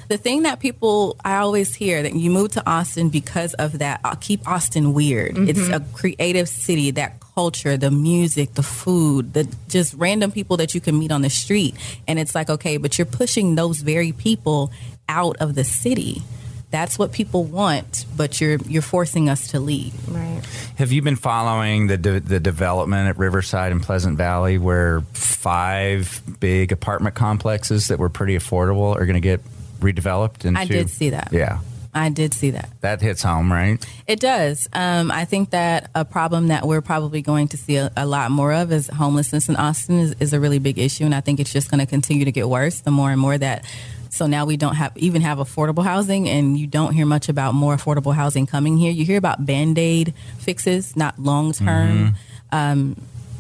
The 0.10 0.18
thing 0.18 0.44
that 0.44 0.60
people, 0.60 1.16
I 1.24 1.38
always 1.38 1.74
hear 1.74 2.04
that 2.04 2.14
you 2.16 2.30
move 2.32 2.52
to 2.52 2.70
Austin 2.70 3.08
because 3.08 3.54
of 3.54 3.80
that. 3.80 4.02
uh, 4.04 4.16
Keep 4.16 4.46
Austin 4.46 4.92
weird. 4.94 5.38
It's 5.38 5.70
a 5.70 5.80
creative 5.94 6.50
city. 6.50 6.92
That 6.92 7.22
culture, 7.34 7.78
the 7.78 7.92
music, 7.92 8.56
the 8.56 8.64
food, 8.64 9.32
the 9.34 9.48
just 9.70 9.94
random 9.94 10.32
people 10.32 10.58
that 10.58 10.76
you 10.76 10.82
can 10.82 11.00
meet 11.00 11.12
on 11.14 11.22
the 11.22 11.30
street, 11.30 11.76
and 12.10 12.20
it's 12.20 12.36
like 12.36 12.50
okay, 12.50 12.76
but 12.76 12.98
you're 12.98 13.06
pushing 13.06 13.56
those 13.56 13.80
very 13.80 14.12
people 14.12 14.70
out 15.08 15.38
of 15.40 15.56
the 15.56 15.64
city. 15.64 16.24
That's 16.70 17.00
what 17.00 17.14
people 17.14 17.46
want, 17.46 18.06
but 18.16 18.42
you're 18.42 18.58
you're 18.68 18.82
forcing 18.82 19.30
us 19.30 19.48
to 19.50 19.60
leave. 19.60 19.94
Right. 20.10 20.42
Have 20.76 20.92
you 20.92 21.02
been 21.02 21.16
following 21.16 21.88
the 21.88 21.98
de- 21.98 22.20
the 22.20 22.42
development 22.42 23.08
at 23.08 23.18
Riverside 23.18 23.72
and 23.72 23.82
Pleasant 23.82 24.18
Valley, 24.18 24.58
where 24.58 25.02
five 25.14 26.22
big 26.42 26.74
apartment 26.74 27.16
complexes 27.16 27.88
that 27.88 28.00
were 28.00 28.10
pretty 28.10 28.36
affordable 28.36 28.96
are 28.96 29.06
going 29.06 29.14
to 29.14 29.22
get 29.22 29.42
redeveloped? 29.80 30.44
Into, 30.44 30.60
I 30.60 30.66
did 30.66 30.90
see 30.90 31.12
that. 31.12 31.30
Yeah, 31.32 31.60
I 31.94 32.10
did 32.10 32.34
see 32.34 32.52
that. 32.52 32.70
that 32.82 33.02
hits 33.02 33.24
home, 33.24 33.50
right? 33.50 33.84
It 34.06 34.20
does. 34.20 34.68
Um, 34.74 35.10
I 35.10 35.24
think 35.24 35.52
that 35.52 35.90
a 35.96 36.04
problem 36.04 36.48
that 36.50 36.68
we're 36.68 36.82
probably 36.82 37.22
going 37.22 37.48
to 37.50 37.58
see 37.58 37.78
a, 37.78 37.92
a 37.96 38.06
lot 38.06 38.30
more 38.30 38.52
of 38.52 38.74
is 38.74 38.88
homelessness 38.88 39.48
in 39.48 39.56
Austin 39.56 40.00
is, 40.00 40.16
is 40.20 40.34
a 40.34 40.40
really 40.40 40.60
big 40.60 40.78
issue, 40.78 41.06
and 41.06 41.16
I 41.16 41.22
think 41.22 41.40
it's 41.40 41.54
just 41.54 41.72
going 41.72 41.80
to 41.80 41.86
continue 41.86 42.26
to 42.26 42.32
get 42.34 42.50
worse 42.50 42.82
the 42.82 42.92
more 42.92 43.10
and 43.10 43.22
more 43.22 43.38
that. 43.38 43.64
So 44.10 44.28
now 44.28 44.46
we 44.46 44.58
don't 44.58 44.76
have 44.76 44.96
even 44.98 45.22
have 45.22 45.38
affordable 45.38 45.84
housing, 45.84 46.28
and 46.28 46.58
you 46.58 46.68
don't 46.68 46.94
hear 46.94 47.06
much 47.06 47.30
about 47.30 47.54
more 47.54 47.76
affordable 47.76 48.14
housing 48.14 48.46
coming 48.46 48.78
here. 48.78 48.92
You 48.92 49.06
hear 49.06 49.18
about 49.18 49.46
band 49.46 49.78
aid 49.78 50.14
fixes, 50.40 50.96
not 50.96 51.20
long 51.20 51.52
term. 51.54 52.16
Um, 52.52 52.96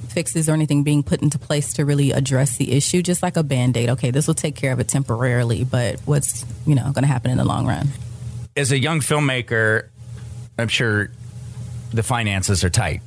fixes 0.10 0.50
or 0.50 0.54
anything 0.54 0.82
being 0.84 1.04
put 1.04 1.22
into 1.22 1.38
place 1.38 1.74
to 1.74 1.86
really 1.86 2.12
address 2.12 2.58
the 2.58 2.72
issue 2.72 3.04
just 3.04 3.22
like 3.22 3.38
a 3.38 3.44
band-aid 3.44 3.88
okay 3.88 4.10
this 4.10 4.26
will 4.26 4.34
take 4.34 4.56
care 4.56 4.72
of 4.72 4.80
it 4.80 4.88
temporarily 4.88 5.64
but 5.64 6.00
what's 6.06 6.44
you 6.66 6.74
know 6.74 6.82
going 6.86 7.04
to 7.04 7.08
happen 7.08 7.30
in 7.30 7.38
the 7.38 7.46
long 7.46 7.68
run 7.68 7.88
As 8.58 8.72
a 8.72 8.80
young 8.80 9.02
filmmaker, 9.02 9.86
I'm 10.58 10.68
sure 10.68 11.12
the 11.92 12.02
finances 12.02 12.64
are 12.64 12.72
tight. 12.72 13.02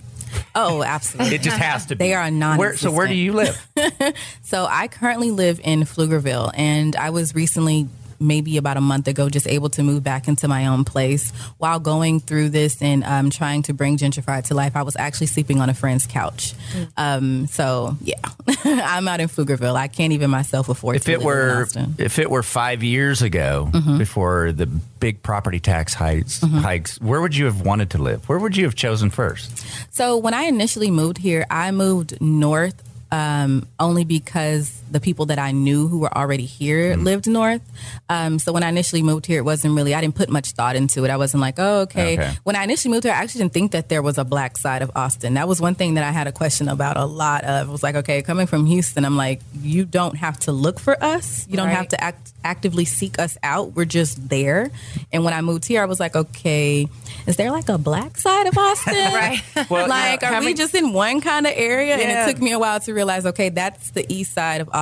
Oh 0.55 0.83
absolutely 0.83 1.35
It 1.37 1.43
just 1.43 1.57
has 1.59 1.87
to 1.87 1.97
be. 1.97 2.05
They 2.05 2.15
are 2.15 2.31
non 2.31 2.59
where, 2.59 2.77
so 2.77 2.91
where 2.91 3.07
do 3.07 3.15
you 3.15 3.33
live? 3.33 3.67
So 4.43 4.67
I 4.69 4.89
currently 4.89 5.31
live 5.31 5.61
in 5.63 5.83
Pflugerville, 5.83 6.51
and 6.55 6.97
I 6.97 7.11
was 7.11 7.35
recently, 7.35 7.89
maybe 8.21 8.57
about 8.57 8.77
a 8.77 8.81
month 8.81 9.09
ago, 9.09 9.29
just 9.29 9.49
able 9.49 9.71
to 9.71 9.83
move 9.83 10.05
back 10.05 10.29
into 10.29 10.47
my 10.47 10.67
own 10.67 10.85
place. 10.85 11.31
While 11.59 11.81
going 11.81 12.21
through 12.21 12.51
this 12.51 12.81
and 12.83 13.03
um, 13.05 13.31
trying 13.31 13.63
to 13.65 13.73
bring 13.75 13.97
Gentrified 13.97 14.45
to 14.45 14.55
life, 14.55 14.77
I 14.77 14.83
was 14.83 14.97
actually 14.97 15.29
sleeping 15.29 15.61
on 15.61 15.71
a 15.71 15.75
friend's 15.75 16.07
couch. 16.07 16.55
Um, 16.97 17.47
so 17.47 17.97
yeah, 18.03 18.21
I'm 18.65 19.09
out 19.09 19.21
in 19.21 19.29
Pflugerville. 19.29 19.75
I 19.77 19.89
can't 19.89 20.13
even 20.13 20.31
myself 20.31 20.69
afford 20.69 20.97
if 20.97 21.05
to 21.05 21.13
it 21.13 21.19
live 21.19 21.27
were 21.27 21.63
Austin. 21.63 21.95
if 21.99 22.19
it 22.19 22.31
were 22.31 22.43
five 22.43 22.83
years 22.83 23.23
ago 23.23 23.71
before 23.99 24.53
the 24.53 24.67
big 24.67 25.23
property 25.23 25.59
tax 25.61 25.95
hikes 25.95 26.41
hikes 26.43 27.01
where 27.01 27.21
would 27.21 27.35
you 27.35 27.47
have 27.47 27.63
wanted 27.63 27.91
to 27.91 27.99
live 27.99 28.29
where 28.29 28.39
would 28.39 28.57
you 28.57 28.65
have 28.65 28.75
chosen 28.75 29.09
first 29.11 29.65
So 29.91 30.17
when 30.19 30.35
I 30.35 30.43
initially 30.43 30.91
moved 30.91 31.19
here, 31.19 31.47
I 31.51 31.71
moved 31.71 32.21
north 32.21 32.83
um, 33.11 33.67
only 33.79 34.05
because 34.05 34.80
the 34.91 35.01
people 35.01 35.27
that 35.27 35.39
I 35.39 35.53
knew 35.53 35.89
who 35.89 35.99
were 36.01 36.17
already 36.17 36.45
here 36.47 36.97
lived 36.97 37.27
north. 37.27 37.63
Um, 38.09 38.39
so 38.39 38.53
when 38.53 38.63
I 38.63 38.69
initially 38.69 39.03
moved 39.03 39.27
here, 39.27 39.39
it 39.39 39.45
wasn't 39.45 39.75
really, 39.77 39.95
I 39.95 40.01
didn't 40.01 40.15
put 40.17 40.29
much 40.29 40.53
thought 40.53 40.77
into 40.77 41.05
it. 41.05 41.11
I 41.11 41.17
wasn't 41.17 41.41
like, 41.41 41.55
oh, 41.59 41.81
okay. 41.83 42.15
Okay. 42.19 42.33
When 42.45 42.57
I 42.57 42.65
initially 42.65 42.93
moved 42.93 43.05
here, 43.05 43.13
I 43.13 43.17
actually 43.17 43.41
didn't 43.43 43.53
think 43.55 43.73
that 43.73 43.89
there 43.89 44.03
was 44.03 44.19
a 44.19 44.25
black 44.25 44.57
side 44.57 44.83
of 44.83 44.91
Austin. 44.97 45.35
That 45.35 45.49
was 45.49 45.61
one 45.61 45.75
thing 45.75 45.95
that 45.95 46.05
I 46.05 46.11
had 46.11 46.27
a 46.27 46.33
question 46.33 46.69
about 46.69 46.97
a 46.97 47.05
lot 47.05 47.45
of. 47.45 47.69
It 47.69 47.73
was 47.73 47.83
like, 47.83 47.95
okay, 47.97 48.23
coming 48.23 48.47
from 48.47 48.67
Houston, 48.67 49.05
I'm 49.05 49.17
like, 49.17 49.41
you 49.61 49.85
don't 49.85 50.17
have 50.17 50.39
to 50.41 50.53
look 50.53 50.81
for 50.81 51.03
us. 51.03 51.47
You 51.49 51.57
don't 51.57 51.67
Right. 51.69 51.77
have 51.77 51.89
to 51.89 52.03
act, 52.03 52.33
actively 52.45 52.85
seek 52.85 53.19
us 53.19 53.37
out. 53.43 53.73
We're 53.75 53.85
just 53.85 54.29
there. 54.29 54.71
And 55.13 55.25
when 55.25 55.35
I 55.35 55.41
moved 55.41 55.65
here, 55.67 55.83
I 55.83 55.85
was 55.87 56.01
like, 56.01 56.17
okay, 56.17 56.89
is 57.27 57.37
there 57.37 57.51
like 57.51 57.69
a 57.69 57.79
black 57.79 58.17
side 58.17 58.47
of 58.47 58.57
Austin? 58.59 58.95
Right. 59.13 59.43
Well, 59.71 59.89
like, 59.89 60.23
you 60.23 60.29
know, 60.29 60.37
are 60.37 60.41
we 60.41 60.47
having- 60.47 60.57
just 60.57 60.75
in 60.75 60.93
one 60.93 61.21
kind 61.21 61.47
of 61.47 61.53
area? 61.55 61.97
Yeah. 61.97 62.03
And 62.03 62.29
it 62.31 62.33
took 62.33 62.43
me 62.43 62.53
a 62.53 62.59
while 62.59 62.81
to 62.81 62.93
realize, 62.95 63.27
okay, 63.27 63.51
that's 63.51 63.91
the 63.91 64.05
east 64.13 64.33
side 64.33 64.61
of 64.61 64.69
Austin, 64.73 64.80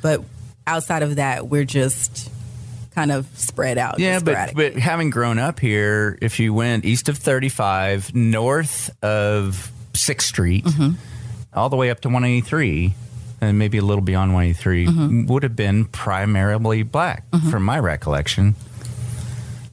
but 0.00 0.22
outside 0.66 1.02
of 1.02 1.16
that, 1.16 1.48
we're 1.48 1.64
just 1.64 2.30
kind 2.94 3.10
of 3.10 3.26
spread 3.34 3.76
out. 3.76 3.98
yeah 3.98 4.20
but 4.20 4.54
but 4.54 4.74
having 4.74 5.10
grown 5.10 5.36
up 5.36 5.58
here 5.58 6.16
if 6.22 6.38
you 6.38 6.54
went 6.54 6.84
east 6.84 7.08
of 7.08 7.18
35 7.18 8.14
north 8.14 8.88
of 9.02 9.72
6th 9.94 10.20
street 10.20 10.64
mm-hmm. 10.64 10.92
all 11.52 11.68
the 11.68 11.74
way 11.74 11.90
up 11.90 12.00
to 12.02 12.08
183 12.08 12.94
and 13.40 13.58
maybe 13.58 13.78
a 13.78 13.82
little 13.82 14.02
beyond 14.02 14.32
183 14.32 14.86
mm-hmm. 14.86 15.26
would 15.26 15.42
have 15.42 15.56
been 15.56 15.86
primarily 15.86 16.82
black 16.82 17.28
mm-hmm. 17.30 17.50
from 17.50 17.62
my 17.64 17.78
recollection. 17.78 18.54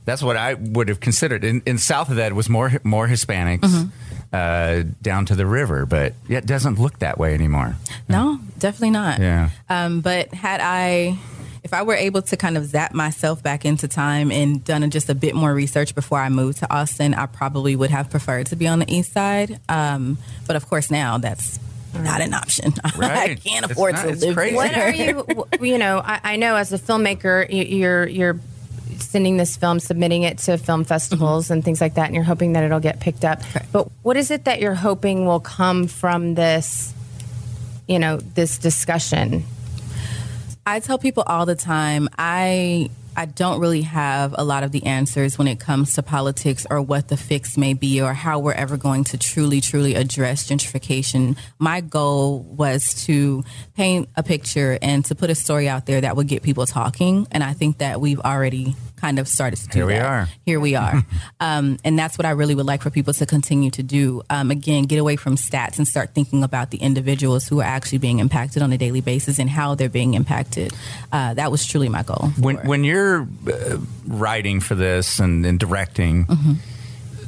That's 0.05 0.23
what 0.23 0.35
I 0.35 0.55
would 0.55 0.89
have 0.89 0.99
considered. 0.99 1.43
And, 1.43 1.61
in 1.65 1.77
south 1.77 2.09
of 2.09 2.15
that, 2.15 2.33
was 2.33 2.49
more 2.49 2.71
more 2.83 3.07
Hispanics 3.07 3.89
uh, 4.33 4.83
down 5.01 5.25
to 5.27 5.35
the 5.35 5.45
river, 5.45 5.85
but 5.85 6.13
it 6.29 6.45
doesn't 6.45 6.79
look 6.79 6.99
that 6.99 7.17
way 7.17 7.33
anymore. 7.33 7.75
no, 8.07 8.39
definitely 8.59 8.91
not. 8.91 9.19
Yeah. 9.19 9.49
Um, 9.69 10.01
but 10.01 10.33
had 10.33 10.61
I, 10.61 11.17
if 11.63 11.73
I 11.73 11.83
were 11.83 11.95
able 11.95 12.21
to 12.23 12.37
kind 12.37 12.57
of 12.57 12.65
zap 12.65 12.93
myself 12.93 13.43
back 13.43 13.65
into 13.65 13.87
time 13.87 14.31
and 14.31 14.63
done 14.63 14.89
just 14.89 15.09
a 15.09 15.15
bit 15.15 15.35
more 15.35 15.53
research 15.53 15.93
before 15.95 16.19
I 16.19 16.29
moved 16.29 16.59
to 16.59 16.73
Austin, 16.73 17.13
I 17.13 17.25
probably 17.25 17.75
would 17.75 17.91
have 17.91 18.09
preferred 18.09 18.47
to 18.47 18.55
be 18.55 18.67
on 18.67 18.79
the 18.79 18.91
east 18.93 19.11
side. 19.13 19.59
Um, 19.69 20.17
but 20.47 20.55
of 20.55 20.67
course, 20.69 20.89
now 20.89 21.17
that's 21.17 21.59
not 21.93 22.21
an 22.21 22.33
option. 22.33 22.73
Right. 22.97 23.31
I 23.31 23.35
can't 23.35 23.63
It's 23.65 23.73
afford 23.73 23.95
not- 23.95 24.03
to 24.03 24.09
it's 24.11 24.23
live 24.23 24.35
crazy. 24.35 24.55
What 24.55 24.75
are 24.77 24.91
you? 24.91 25.45
You 25.61 25.77
know, 25.77 25.99
I, 26.03 26.19
I 26.23 26.35
know 26.37 26.55
as 26.55 26.71
a 26.71 26.77
filmmaker, 26.79 27.45
you're 27.49 28.07
you're 28.07 28.39
sending 28.99 29.37
this 29.37 29.57
film, 29.57 29.79
submitting 29.79 30.23
it 30.23 30.37
to 30.39 30.57
film 30.57 30.83
festivals 30.83 31.49
and 31.51 31.63
things 31.63 31.81
like 31.81 31.95
that, 31.95 32.05
and 32.05 32.15
you're 32.15 32.23
hoping 32.23 32.53
that 32.53 32.63
it'll 32.63 32.79
get 32.79 32.99
picked 32.99 33.25
up. 33.25 33.41
But 33.71 33.89
what 34.03 34.17
is 34.17 34.31
it 34.31 34.45
that 34.45 34.59
you're 34.59 34.73
hoping 34.73 35.25
will 35.25 35.39
come 35.39 35.87
from 35.87 36.35
this? 36.35 36.93
You 37.87 37.99
know, 37.99 38.17
this 38.17 38.57
discussion. 38.57 39.43
I 40.65 40.79
tell 40.79 40.97
people 40.97 41.23
all 41.25 41.45
the 41.45 41.55
time, 41.55 42.07
I 42.17 42.89
I 43.15 43.25
don't 43.25 43.59
really 43.59 43.81
have 43.81 44.33
a 44.37 44.43
lot 44.43 44.63
of 44.63 44.71
the 44.71 44.85
answers 44.85 45.37
when 45.37 45.47
it 45.47 45.59
comes 45.59 45.93
to 45.95 46.03
politics 46.03 46.65
or 46.69 46.81
what 46.81 47.09
the 47.09 47.17
fix 47.17 47.57
may 47.57 47.73
be 47.73 48.01
or 48.01 48.13
how 48.13 48.39
we're 48.39 48.53
ever 48.53 48.77
going 48.77 49.03
to 49.05 49.17
truly, 49.17 49.59
truly 49.59 49.95
address 49.95 50.47
gentrification. 50.47 51.37
My 51.59 51.81
goal 51.81 52.39
was 52.39 52.93
to 53.05 53.43
paint 53.75 54.09
a 54.15 54.23
picture 54.23 54.79
and 54.81 55.03
to 55.05 55.15
put 55.15 55.29
a 55.29 55.35
story 55.35 55.67
out 55.67 55.85
there 55.85 56.01
that 56.01 56.15
would 56.15 56.27
get 56.27 56.41
people 56.41 56.65
talking. 56.65 57.27
And 57.31 57.43
I 57.43 57.53
think 57.53 57.79
that 57.79 57.99
we've 57.99 58.19
already 58.19 58.75
kind 59.01 59.19
of 59.19 59.27
started 59.27 59.57
to 59.57 59.67
do 59.67 59.79
Here 59.79 59.85
we 59.87 59.93
that. 59.93 60.05
are. 60.05 60.27
Here 60.45 60.59
we 60.59 60.75
are. 60.75 61.03
um, 61.39 61.77
and 61.83 61.97
that's 61.99 62.17
what 62.17 62.25
I 62.25 62.31
really 62.31 62.55
would 62.55 62.67
like 62.67 62.81
for 62.83 62.89
people 62.91 63.13
to 63.15 63.25
continue 63.25 63.71
to 63.71 63.83
do. 63.83 64.21
Um, 64.29 64.51
again, 64.51 64.83
get 64.83 64.99
away 64.99 65.15
from 65.15 65.35
stats 65.35 65.77
and 65.79 65.87
start 65.87 66.13
thinking 66.13 66.43
about 66.43 66.69
the 66.69 66.77
individuals 66.77 67.47
who 67.47 67.59
are 67.61 67.65
actually 67.65 67.97
being 67.97 68.19
impacted 68.19 68.61
on 68.61 68.71
a 68.71 68.77
daily 68.77 69.01
basis 69.01 69.39
and 69.39 69.49
how 69.49 69.75
they're 69.75 69.89
being 69.89 70.13
impacted. 70.13 70.71
Uh, 71.11 71.33
that 71.33 71.51
was 71.51 71.65
truly 71.65 71.89
my 71.89 72.03
goal. 72.03 72.29
When 72.39 72.57
when 72.57 72.83
you're 72.83 73.27
uh, 73.51 73.77
writing 74.07 74.59
for 74.61 74.75
this 74.75 75.19
and, 75.19 75.45
and 75.45 75.59
directing, 75.59 76.25
Mm-hmm. 76.25 76.53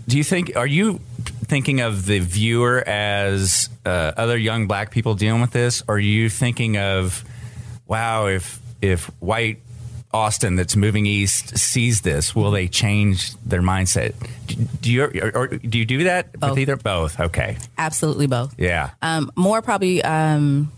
do 0.07 0.17
you 0.17 0.23
think 0.23 0.55
are 0.55 0.67
you 0.67 0.99
thinking 1.47 1.81
of 1.81 2.05
the 2.05 2.19
viewer 2.19 2.83
as 2.87 3.69
uh, 3.85 4.11
other 4.17 4.37
young 4.37 4.67
black 4.67 4.91
people 4.91 5.15
dealing 5.15 5.41
with 5.41 5.51
this, 5.51 5.81
or 5.87 5.95
are 5.95 5.99
you 5.99 6.29
thinking 6.29 6.77
of, 6.77 7.23
wow, 7.87 8.27
if 8.27 8.59
if 8.81 9.05
white 9.21 9.57
Austin 10.13 10.55
that's 10.55 10.75
moving 10.75 11.05
east 11.05 11.57
sees 11.57 12.01
this, 12.01 12.35
will 12.35 12.51
they 12.51 12.67
change 12.67 13.33
their 13.45 13.61
mindset? 13.61 14.13
Do, 14.47 14.55
do 14.55 14.91
you 14.91 15.03
or, 15.05 15.31
or 15.37 15.47
do 15.47 15.77
you 15.79 15.85
do 15.85 16.03
that 16.03 16.31
Both. 16.39 16.51
with 16.51 16.59
either 16.59 16.75
both? 16.75 17.19
Okay, 17.19 17.57
Absolutely 17.77 18.27
both. 18.27 18.53
yeah. 18.59 18.91
Um, 19.01 19.31
more 19.35 19.61
probably, 19.61 20.03
um, 20.03 20.71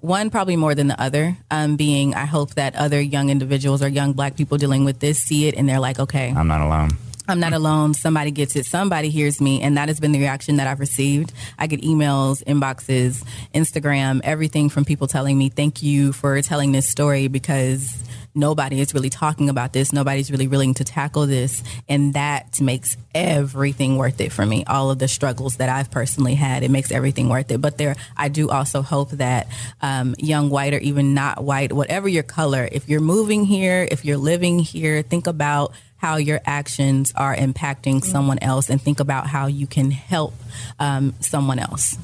one 0.00 0.30
probably 0.30 0.56
more 0.56 0.74
than 0.74 0.88
the 0.88 1.00
other. 1.00 1.36
Um, 1.50 1.76
being, 1.76 2.14
I 2.14 2.24
hope 2.26 2.54
that 2.54 2.74
other 2.76 3.00
young 3.00 3.30
individuals 3.30 3.82
or 3.82 3.88
young 3.88 4.12
black 4.12 4.36
people 4.36 4.58
dealing 4.58 4.84
with 4.84 4.98
this 4.98 5.18
see 5.18 5.46
it 5.46 5.54
and 5.56 5.68
they're 5.68 5.80
like, 5.80 5.98
okay, 6.00 6.32
I'm 6.36 6.48
not 6.48 6.60
alone. 6.60 6.90
I'm 7.28 7.38
not 7.38 7.52
alone. 7.52 7.94
Somebody 7.94 8.32
gets 8.32 8.56
it. 8.56 8.66
Somebody 8.66 9.08
hears 9.08 9.40
me. 9.40 9.62
And 9.62 9.76
that 9.76 9.88
has 9.88 10.00
been 10.00 10.12
the 10.12 10.18
reaction 10.18 10.56
that 10.56 10.66
I've 10.66 10.80
received. 10.80 11.32
I 11.58 11.66
get 11.68 11.82
emails, 11.82 12.42
inboxes, 12.44 13.24
Instagram, 13.54 14.20
everything 14.24 14.68
from 14.68 14.84
people 14.84 15.06
telling 15.06 15.38
me, 15.38 15.48
thank 15.48 15.82
you 15.82 16.12
for 16.12 16.40
telling 16.42 16.72
this 16.72 16.88
story 16.88 17.28
because 17.28 18.02
nobody 18.34 18.80
is 18.80 18.92
really 18.92 19.10
talking 19.10 19.48
about 19.48 19.72
this. 19.72 19.92
Nobody's 19.92 20.30
really 20.30 20.48
willing 20.48 20.74
to 20.74 20.84
tackle 20.84 21.26
this. 21.26 21.62
And 21.88 22.14
that 22.14 22.60
makes 22.60 22.96
everything 23.14 23.98
worth 23.98 24.20
it 24.20 24.32
for 24.32 24.44
me. 24.44 24.64
All 24.64 24.90
of 24.90 24.98
the 24.98 25.06
struggles 25.06 25.56
that 25.56 25.68
I've 25.68 25.90
personally 25.90 26.34
had, 26.34 26.64
it 26.64 26.70
makes 26.70 26.90
everything 26.90 27.28
worth 27.28 27.50
it. 27.52 27.60
But 27.60 27.78
there, 27.78 27.94
I 28.16 28.30
do 28.30 28.50
also 28.50 28.82
hope 28.82 29.10
that 29.12 29.46
um, 29.80 30.16
young 30.18 30.50
white 30.50 30.74
or 30.74 30.78
even 30.78 31.14
not 31.14 31.44
white, 31.44 31.72
whatever 31.72 32.08
your 32.08 32.22
color, 32.24 32.68
if 32.72 32.88
you're 32.88 33.00
moving 33.00 33.44
here, 33.44 33.86
if 33.90 34.04
you're 34.04 34.16
living 34.16 34.58
here, 34.58 35.02
think 35.02 35.26
about 35.28 35.72
how 36.02 36.16
your 36.16 36.40
actions 36.44 37.12
are 37.14 37.34
impacting 37.34 38.02
someone 38.04 38.40
else 38.42 38.68
and 38.68 38.82
think 38.82 38.98
about 38.98 39.28
how 39.28 39.46
you 39.46 39.68
can 39.68 39.92
help 39.92 40.34
um, 40.80 41.14
someone 41.20 41.60
else. 41.60 41.96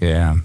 Yeah. 0.00 0.36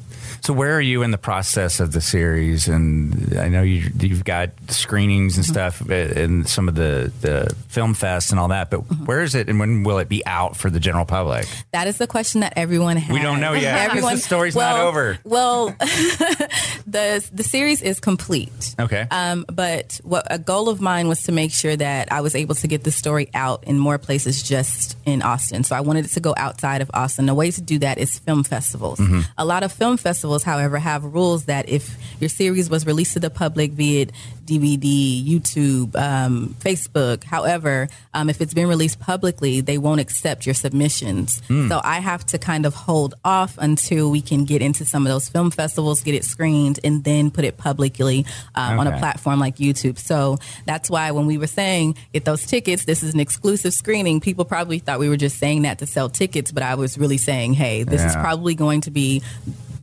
So 0.46 0.54
where 0.54 0.76
are 0.78 0.82
you 0.82 1.02
in 1.02 1.10
the 1.10 1.18
process 1.18 1.80
of 1.80 1.92
the 1.92 2.02
series? 2.02 2.68
And 2.68 3.36
I 3.36 3.48
know 3.50 3.64
you, 3.64 3.90
you've 4.00 4.24
got 4.24 4.52
screenings 4.68 5.38
and 5.38 5.46
stuff 5.46 5.82
and 5.82 6.48
some 6.48 6.68
of 6.70 6.76
the, 6.76 7.12
the 7.22 7.52
film 7.68 7.96
fest 7.96 8.30
and 8.30 8.40
all 8.40 8.50
that, 8.50 8.70
but 8.70 8.78
where 9.08 9.24
is 9.24 9.34
it 9.34 9.50
and 9.50 9.60
when 9.60 9.82
will 9.84 9.98
it 9.98 10.08
be 10.08 10.24
out 10.28 10.56
for 10.56 10.70
the 10.70 10.80
general 10.80 11.06
public? 11.06 11.48
That 11.74 11.88
is 11.88 11.98
the 11.98 12.06
question 12.06 12.42
that 12.42 12.54
everyone 12.58 12.98
has. 12.98 13.12
We 13.12 13.24
don't 13.24 13.40
know 13.40 13.54
yet, 13.54 13.90
'cause 13.90 14.04
the 14.04 14.18
story's 14.18 14.56
not 14.56 14.80
over. 14.80 15.18
Well, 15.24 15.70
the 15.80 17.28
the 17.34 17.44
series 17.44 17.82
is 17.82 18.00
complete. 18.00 18.76
Okay. 18.80 19.08
Um, 19.10 19.46
but 19.52 20.00
what 20.04 20.28
a 20.30 20.38
goal 20.38 20.70
of 20.70 20.80
mine 20.80 21.08
was 21.08 21.24
to 21.24 21.32
make 21.32 21.54
sure 21.54 21.76
that 21.76 22.12
I 22.12 22.22
was 22.22 22.36
able 22.36 22.54
to 22.56 22.68
get 22.68 22.84
the 22.84 22.92
story 22.92 23.30
out 23.34 23.64
in 23.64 23.80
more 23.80 23.98
places 23.98 24.44
just 24.44 24.96
in 25.06 25.24
Austin. 25.24 25.64
So 25.64 25.76
I 25.76 25.82
wanted 25.82 26.06
it 26.06 26.10
to 26.10 26.20
go 26.20 26.36
outside 26.38 26.82
of 26.82 26.92
Austin. 26.94 27.26
The 27.26 27.34
way 27.34 27.50
to 27.50 27.62
do 27.62 27.80
that 27.80 27.98
is 27.98 28.20
film 28.20 28.44
festivals. 28.44 29.00
Mm-hmm. 29.00 29.22
A 29.40 29.46
lot 29.46 29.64
of 29.64 29.72
film 29.72 29.98
festivals, 29.98 30.35
however, 30.44 30.78
have 30.78 31.04
rules 31.04 31.46
that 31.46 31.70
if 31.70 31.96
your 32.20 32.30
series 32.30 32.70
was 32.70 32.86
released 32.86 33.14
to 33.14 33.20
the 33.20 33.30
public 33.30 33.72
via 33.72 34.08
DVD, 34.46 35.26
YouTube, 35.26 35.96
um, 35.96 36.56
Facebook, 36.60 37.24
however, 37.24 37.90
um, 38.14 38.30
if 38.30 38.42
it's 38.42 38.54
been 38.54 38.68
released 38.68 39.00
publicly, 39.00 39.62
they 39.62 39.78
won't 39.78 40.00
accept 40.00 40.46
your 40.46 40.54
submissions. 40.54 41.42
Hmm. 41.48 41.68
So 41.68 41.82
I 41.84 42.00
have 42.00 42.26
to 42.28 42.38
kind 42.38 42.66
of 42.66 42.74
hold 42.74 43.16
off 43.26 43.58
until 43.58 44.12
we 44.12 44.22
can 44.22 44.46
get 44.46 44.62
into 44.62 44.86
some 44.86 45.06
of 45.06 45.12
those 45.12 45.28
film 45.30 45.52
festivals, 45.52 46.02
get 46.02 46.14
it 46.14 46.24
screened, 46.24 46.80
and 46.84 47.04
then 47.04 47.32
put 47.32 47.44
it 47.44 47.58
publicly 47.58 48.26
um, 48.54 48.80
on 48.80 48.88
a 48.88 48.98
platform 49.00 49.40
like 49.40 49.58
YouTube. 49.58 49.98
So 49.98 50.38
that's 50.66 50.90
why 50.90 51.12
when 51.12 51.26
we 51.26 51.38
were 51.38 51.48
saying 51.48 51.96
get 52.14 52.26
those 52.26 52.46
tickets, 52.46 52.86
this 52.86 53.04
is 53.04 53.14
an 53.14 53.20
exclusive 53.20 53.74
screening. 53.74 54.20
People 54.20 54.46
probably 54.46 54.80
thought 54.80 55.00
we 55.00 55.10
were 55.10 55.18
just 55.18 55.40
saying 55.40 55.64
that 55.64 55.80
to 55.80 55.88
sell 55.88 56.10
tickets, 56.10 56.52
but 56.52 56.64
I 56.64 56.76
was 56.76 56.98
really 56.98 57.18
saying, 57.18 57.54
hey, 57.54 57.84
this 57.84 58.04
is 58.04 58.16
probably 58.16 58.54
going 58.56 58.82
to 58.82 58.92
be 58.92 59.24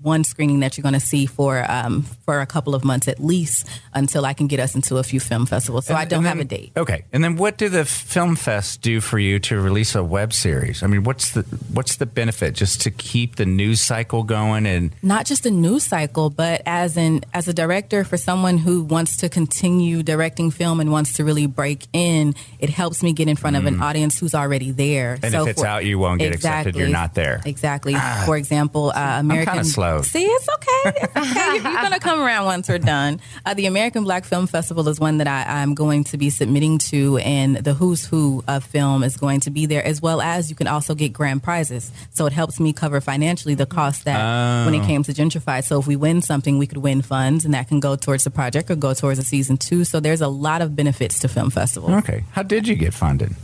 one 0.02 0.24
screening 0.24 0.60
that 0.60 0.76
you're 0.76 0.82
going 0.82 0.94
to 0.94 1.00
see 1.00 1.26
for 1.26 1.64
um, 1.70 2.02
for 2.24 2.40
a 2.40 2.46
couple 2.46 2.74
of 2.74 2.84
months 2.84 3.08
at 3.08 3.22
least 3.22 3.68
until 3.94 4.24
I 4.24 4.34
can 4.34 4.46
get 4.46 4.60
us 4.60 4.74
into 4.74 4.96
a 4.98 5.02
few 5.02 5.20
film 5.20 5.46
festivals. 5.46 5.86
So 5.86 5.94
I 5.94 6.04
don't 6.04 6.20
and 6.20 6.28
have 6.28 6.40
a 6.40 6.44
date. 6.44 6.72
Okay. 6.76 7.04
And 7.12 7.22
then 7.22 7.36
what 7.36 7.58
do 7.58 7.68
the 7.68 7.84
film 7.84 8.36
fest 8.36 8.82
do 8.82 9.00
for 9.00 9.18
you 9.18 9.38
to 9.40 9.60
release 9.60 9.94
a 9.94 10.02
web 10.02 10.32
series? 10.32 10.82
I 10.82 10.86
mean, 10.86 11.04
what's 11.04 11.32
the 11.32 11.42
what's 11.72 11.96
the 11.96 12.06
benefit 12.06 12.54
just 12.54 12.80
to 12.82 12.90
keep 12.90 13.36
the 13.36 13.46
news 13.46 13.80
cycle 13.80 14.22
going 14.22 14.66
and 14.66 14.92
Not 15.02 15.26
just 15.26 15.42
the 15.44 15.50
news 15.50 15.84
cycle, 15.84 16.30
but 16.30 16.62
as 16.66 16.96
an 16.96 17.24
as 17.32 17.48
a 17.48 17.54
director 17.54 18.04
for 18.04 18.16
someone 18.16 18.58
who 18.58 18.82
wants 18.82 19.16
to 19.18 19.28
continue 19.28 20.02
directing 20.02 20.50
film 20.50 20.80
and 20.80 20.90
wants 20.90 21.14
to 21.14 21.24
really 21.24 21.46
break 21.46 21.86
in, 21.92 22.34
it 22.58 22.70
helps 22.70 23.02
me 23.02 23.12
get 23.12 23.28
in 23.28 23.36
front 23.36 23.56
of 23.56 23.66
an 23.66 23.80
audience 23.80 24.18
who's 24.18 24.34
already 24.34 24.70
there. 24.70 25.16
Mm. 25.16 25.24
And 25.24 25.34
if 25.34 25.46
it's 25.48 25.64
out, 25.64 25.84
you 25.84 25.98
won't 25.98 26.20
get 26.20 26.34
accepted. 26.34 26.76
You're 26.76 26.88
not 26.88 27.14
there. 27.14 27.40
Exactly. 27.44 27.94
For 28.24 28.36
example, 28.36 28.92
uh, 28.94 29.20
American. 29.20 29.54
kinda 29.54 29.68
slow. 29.68 29.91
See, 30.00 30.24
it's 30.24 30.48
okay. 30.48 30.92
It's 31.02 31.16
okay. 31.16 31.54
You're, 31.56 31.62
going 31.62 31.92
to 31.92 32.00
come 32.00 32.20
around 32.20 32.46
once 32.46 32.68
we're 32.68 32.78
done. 32.78 33.20
Uh, 33.44 33.52
the 33.52 33.66
American 33.66 34.04
Black 34.04 34.24
Film 34.24 34.46
Festival 34.46 34.88
is 34.88 34.98
one 34.98 35.18
that 35.18 35.26
I, 35.26 35.60
I'm 35.60 35.74
going 35.74 36.04
to 36.04 36.16
be 36.16 36.30
submitting 36.30 36.78
to, 36.78 37.18
and 37.18 37.56
the 37.56 37.74
who's 37.74 38.06
who 38.06 38.42
of 38.48 38.64
film 38.64 39.02
is 39.02 39.16
going 39.16 39.40
to 39.40 39.50
be 39.50 39.66
there, 39.66 39.84
as 39.84 40.00
well 40.00 40.22
as 40.22 40.48
you 40.48 40.56
can 40.56 40.66
also 40.66 40.94
get 40.94 41.12
grand 41.12 41.42
prizes. 41.42 41.92
So 42.10 42.26
it 42.26 42.32
helps 42.32 42.58
me 42.58 42.72
cover 42.72 43.00
financially 43.00 43.54
the 43.54 43.66
cost 43.66 44.04
that 44.04 44.64
when 44.64 44.74
it 44.74 44.86
came 44.86 45.02
to 45.02 45.12
Gentrify. 45.12 45.62
So 45.62 45.80
if 45.80 45.86
we 45.86 45.96
win 45.96 46.22
something, 46.22 46.58
we 46.58 46.66
could 46.66 46.78
win 46.78 47.02
funds, 47.02 47.44
and 47.44 47.52
that 47.52 47.68
can 47.68 47.80
go 47.80 47.96
towards 47.96 48.24
the 48.24 48.30
project 48.30 48.70
or 48.70 48.76
go 48.76 48.94
towards 48.94 49.18
a 49.18 49.24
season 49.24 49.56
two. 49.56 49.84
So 49.84 50.00
there's 50.00 50.20
a 50.20 50.28
lot 50.28 50.62
of 50.62 50.74
benefits 50.74 51.18
to 51.20 51.28
film 51.28 51.50
festivals. 51.50 51.92
Okay. 51.92 52.24
How 52.32 52.42
did 52.42 52.66
you 52.66 52.74
get 52.74 52.94
funded? 52.94 53.34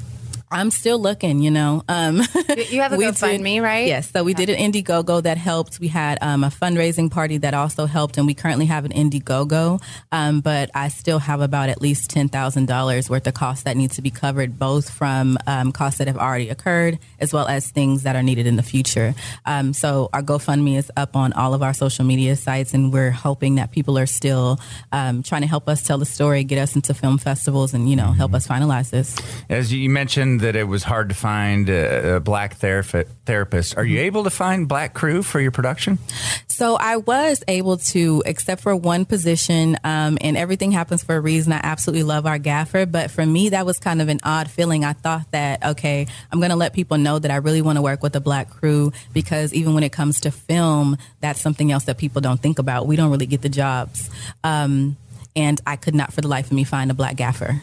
I'm 0.51 0.71
still 0.71 0.99
looking, 0.99 1.41
you 1.41 1.51
know. 1.51 1.83
Um, 1.89 2.23
You 2.71 2.81
have 2.81 2.93
a 2.93 2.97
we 2.99 3.05
GoFundMe, 3.05 3.63
right? 3.63 3.87
Yes. 3.87 4.11
So 4.11 4.25
we 4.25 4.35
did 4.35 4.49
an 4.49 4.57
Indiegogo 4.57 5.23
that 5.23 5.39
helped. 5.39 5.81
We 5.81 5.89
had 5.89 6.19
um, 6.21 6.45
a 6.45 6.49
fundraising 6.49 7.11
party 7.11 7.39
that 7.39 7.55
also 7.55 7.87
helped, 7.87 8.19
and 8.19 8.27
we 8.27 8.35
currently 8.35 8.67
have 8.67 8.85
an 8.85 8.93
Indiegogo. 8.93 9.83
Um, 10.13 10.41
but 10.41 10.71
I 10.75 10.89
still 10.89 11.19
have 11.19 11.41
about 11.41 11.69
at 11.69 11.81
least 11.83 12.11
ten 12.11 12.29
thousand 12.29 12.67
dollars 12.67 13.11
worth 13.11 13.27
of 13.27 13.35
costs 13.35 13.65
that 13.65 13.77
need 13.77 13.91
to 13.93 14.03
be 14.03 14.11
covered, 14.11 14.59
both 14.59 14.91
from 14.91 15.39
um, 15.47 15.73
costs 15.73 15.99
that 15.99 16.07
have 16.07 16.17
already 16.17 16.49
occurred 16.49 16.99
as 17.21 17.33
well 17.33 17.47
as 17.47 17.71
things 17.71 18.03
that 18.05 18.17
are 18.17 18.23
needed 18.23 18.47
in 18.47 18.57
the 18.57 18.63
future. 18.63 19.15
Um, 19.45 19.73
so 19.73 20.09
our 20.13 20.23
GoFundMe 20.23 20.77
is 20.77 20.91
up 20.97 21.17
on 21.17 21.33
all 21.33 21.55
of 21.55 21.63
our 21.63 21.75
social 21.75 22.05
media 22.05 22.37
sites, 22.37 22.75
and 22.75 22.93
we're 22.93 23.11
hoping 23.11 23.57
that 23.57 23.73
people 23.73 23.99
are 23.99 24.07
still 24.07 24.59
um, 24.93 25.23
trying 25.23 25.43
to 25.43 25.49
help 25.49 25.69
us 25.69 25.83
tell 25.83 25.99
the 25.99 26.07
story, 26.07 26.45
get 26.45 26.59
us 26.59 26.75
into 26.75 26.95
film 26.95 27.19
festivals, 27.19 27.75
and 27.75 27.91
you 27.91 27.97
know 27.97 28.13
help 28.13 28.35
us 28.35 28.47
finalize 28.47 28.91
this. 28.91 29.17
As 29.49 29.73
you 29.73 29.91
mentioned 29.91 30.38
that 30.39 30.57
it 30.57 30.65
was 30.65 30.83
hard 30.85 31.09
to 31.11 31.15
find 31.15 31.69
a, 31.69 32.17
a 32.17 32.21
black 32.21 32.59
therapi- 32.59 33.07
therapist, 33.27 33.77
are 33.77 33.83
Mm-hmm. 33.85 33.93
you 33.93 34.01
able 34.01 34.25
to 34.25 34.31
find 34.31 34.67
black 34.69 34.95
crew 34.95 35.23
for 35.23 35.41
your 35.41 35.51
production? 35.51 35.99
So 36.49 36.77
I 36.77 36.97
was 36.97 37.43
able 37.47 37.77
to, 37.93 38.23
except 38.27 38.63
for 38.63 38.75
one 38.75 39.05
position, 39.05 39.77
um, 39.85 40.19
and 40.21 40.37
everything 40.37 40.73
happens 40.73 41.03
for 41.05 41.15
a 41.17 41.21
reason. 41.21 41.53
I 41.53 41.61
absolutely 41.63 42.03
love 42.03 42.27
our 42.27 42.39
gaffer, 42.39 42.87
but 42.87 43.11
for 43.11 43.25
me, 43.25 43.51
that 43.51 43.65
was 43.67 43.79
kind 43.79 44.03
of 44.03 44.09
an 44.09 44.21
odd 44.25 44.51
feeling. 44.51 44.85
I 44.85 44.93
thought 44.95 45.31
that, 45.31 45.65
okay, 45.65 46.07
I'm 46.33 46.41
going 46.41 46.51
to 46.51 46.57
let 46.57 46.73
people 46.73 46.99
know 46.99 47.19
that 47.19 47.31
I 47.31 47.37
really 47.37 47.63
want 47.63 47.77
to 47.77 47.83
work 47.83 48.03
with 48.03 48.17
a 48.17 48.21
black 48.21 48.51
crew 48.51 48.93
because 49.13 49.55
even 49.55 49.75
when 49.75 49.83
it 49.85 49.93
comes 49.93 50.21
to 50.23 50.31
film, 50.31 50.97
that's 51.21 51.41
something 51.41 51.71
else 51.71 51.85
that 51.85 51.99
people 51.99 52.21
don't 52.21 52.41
think 52.41 52.59
about. 52.59 52.87
We 52.87 52.97
don't 52.97 53.11
really 53.11 53.27
get 53.27 53.43
the 53.43 53.49
jobs. 53.49 54.11
Um, 54.43 54.97
and 55.37 55.61
I 55.67 55.77
could 55.77 55.95
not 55.95 56.13
for 56.13 56.21
the 56.21 56.29
life 56.29 56.47
of 56.47 56.53
me 56.53 56.65
find 56.65 56.91
a 56.91 56.95
black 56.95 57.15
gaffer. 57.17 57.61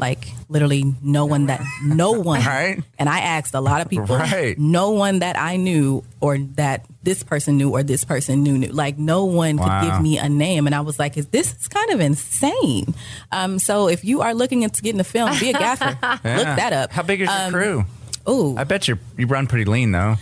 Like 0.00 0.28
literally 0.48 0.82
no 1.02 1.26
one 1.26 1.46
that 1.46 1.60
no 1.84 2.12
one 2.32 2.40
Right. 2.40 2.82
and 2.98 3.08
I 3.08 3.20
asked 3.20 3.54
a 3.54 3.60
lot 3.60 3.82
of 3.82 3.88
people 3.88 4.16
Right. 4.16 4.58
no 4.58 4.90
one 4.92 5.18
that 5.20 5.38
I 5.38 5.56
knew 5.56 6.02
or 6.20 6.38
that 6.56 6.86
this 7.02 7.22
person 7.22 7.56
knew 7.56 7.70
or 7.70 7.82
this 7.82 8.04
person 8.04 8.42
knew 8.42 8.58
knew. 8.58 8.68
Like 8.72 8.98
no 8.98 9.24
one 9.26 9.56
Wow. 9.56 9.80
could 9.80 9.90
give 9.90 10.00
me 10.00 10.18
a 10.18 10.28
name, 10.28 10.66
and 10.66 10.74
I 10.74 10.80
was 10.80 10.98
like, 10.98 11.16
"Is 11.16 11.26
this 11.26 11.54
is 11.54 11.68
kind 11.68 11.90
of 11.92 12.00
insane?" 12.00 12.94
Um, 13.32 13.58
so 13.58 13.88
if 13.88 14.04
you 14.04 14.20
are 14.22 14.34
looking 14.34 14.62
into 14.62 14.82
getting 14.82 15.00
a 15.00 15.04
film, 15.04 15.30
be 15.38 15.50
a 15.50 15.52
gaffer. 15.52 15.96
Look 16.24 16.46
that 16.60 16.72
up. 16.72 16.92
How 16.92 17.02
big 17.02 17.20
is 17.20 17.28
your 17.28 17.38
Um, 17.46 17.52
crew? 17.52 17.84
Ooh, 18.28 18.54
I 18.58 18.64
bet 18.64 18.88
you 18.88 18.98
you 19.16 19.26
run 19.26 19.46
pretty 19.46 19.64
lean 19.64 19.92
though 19.92 20.16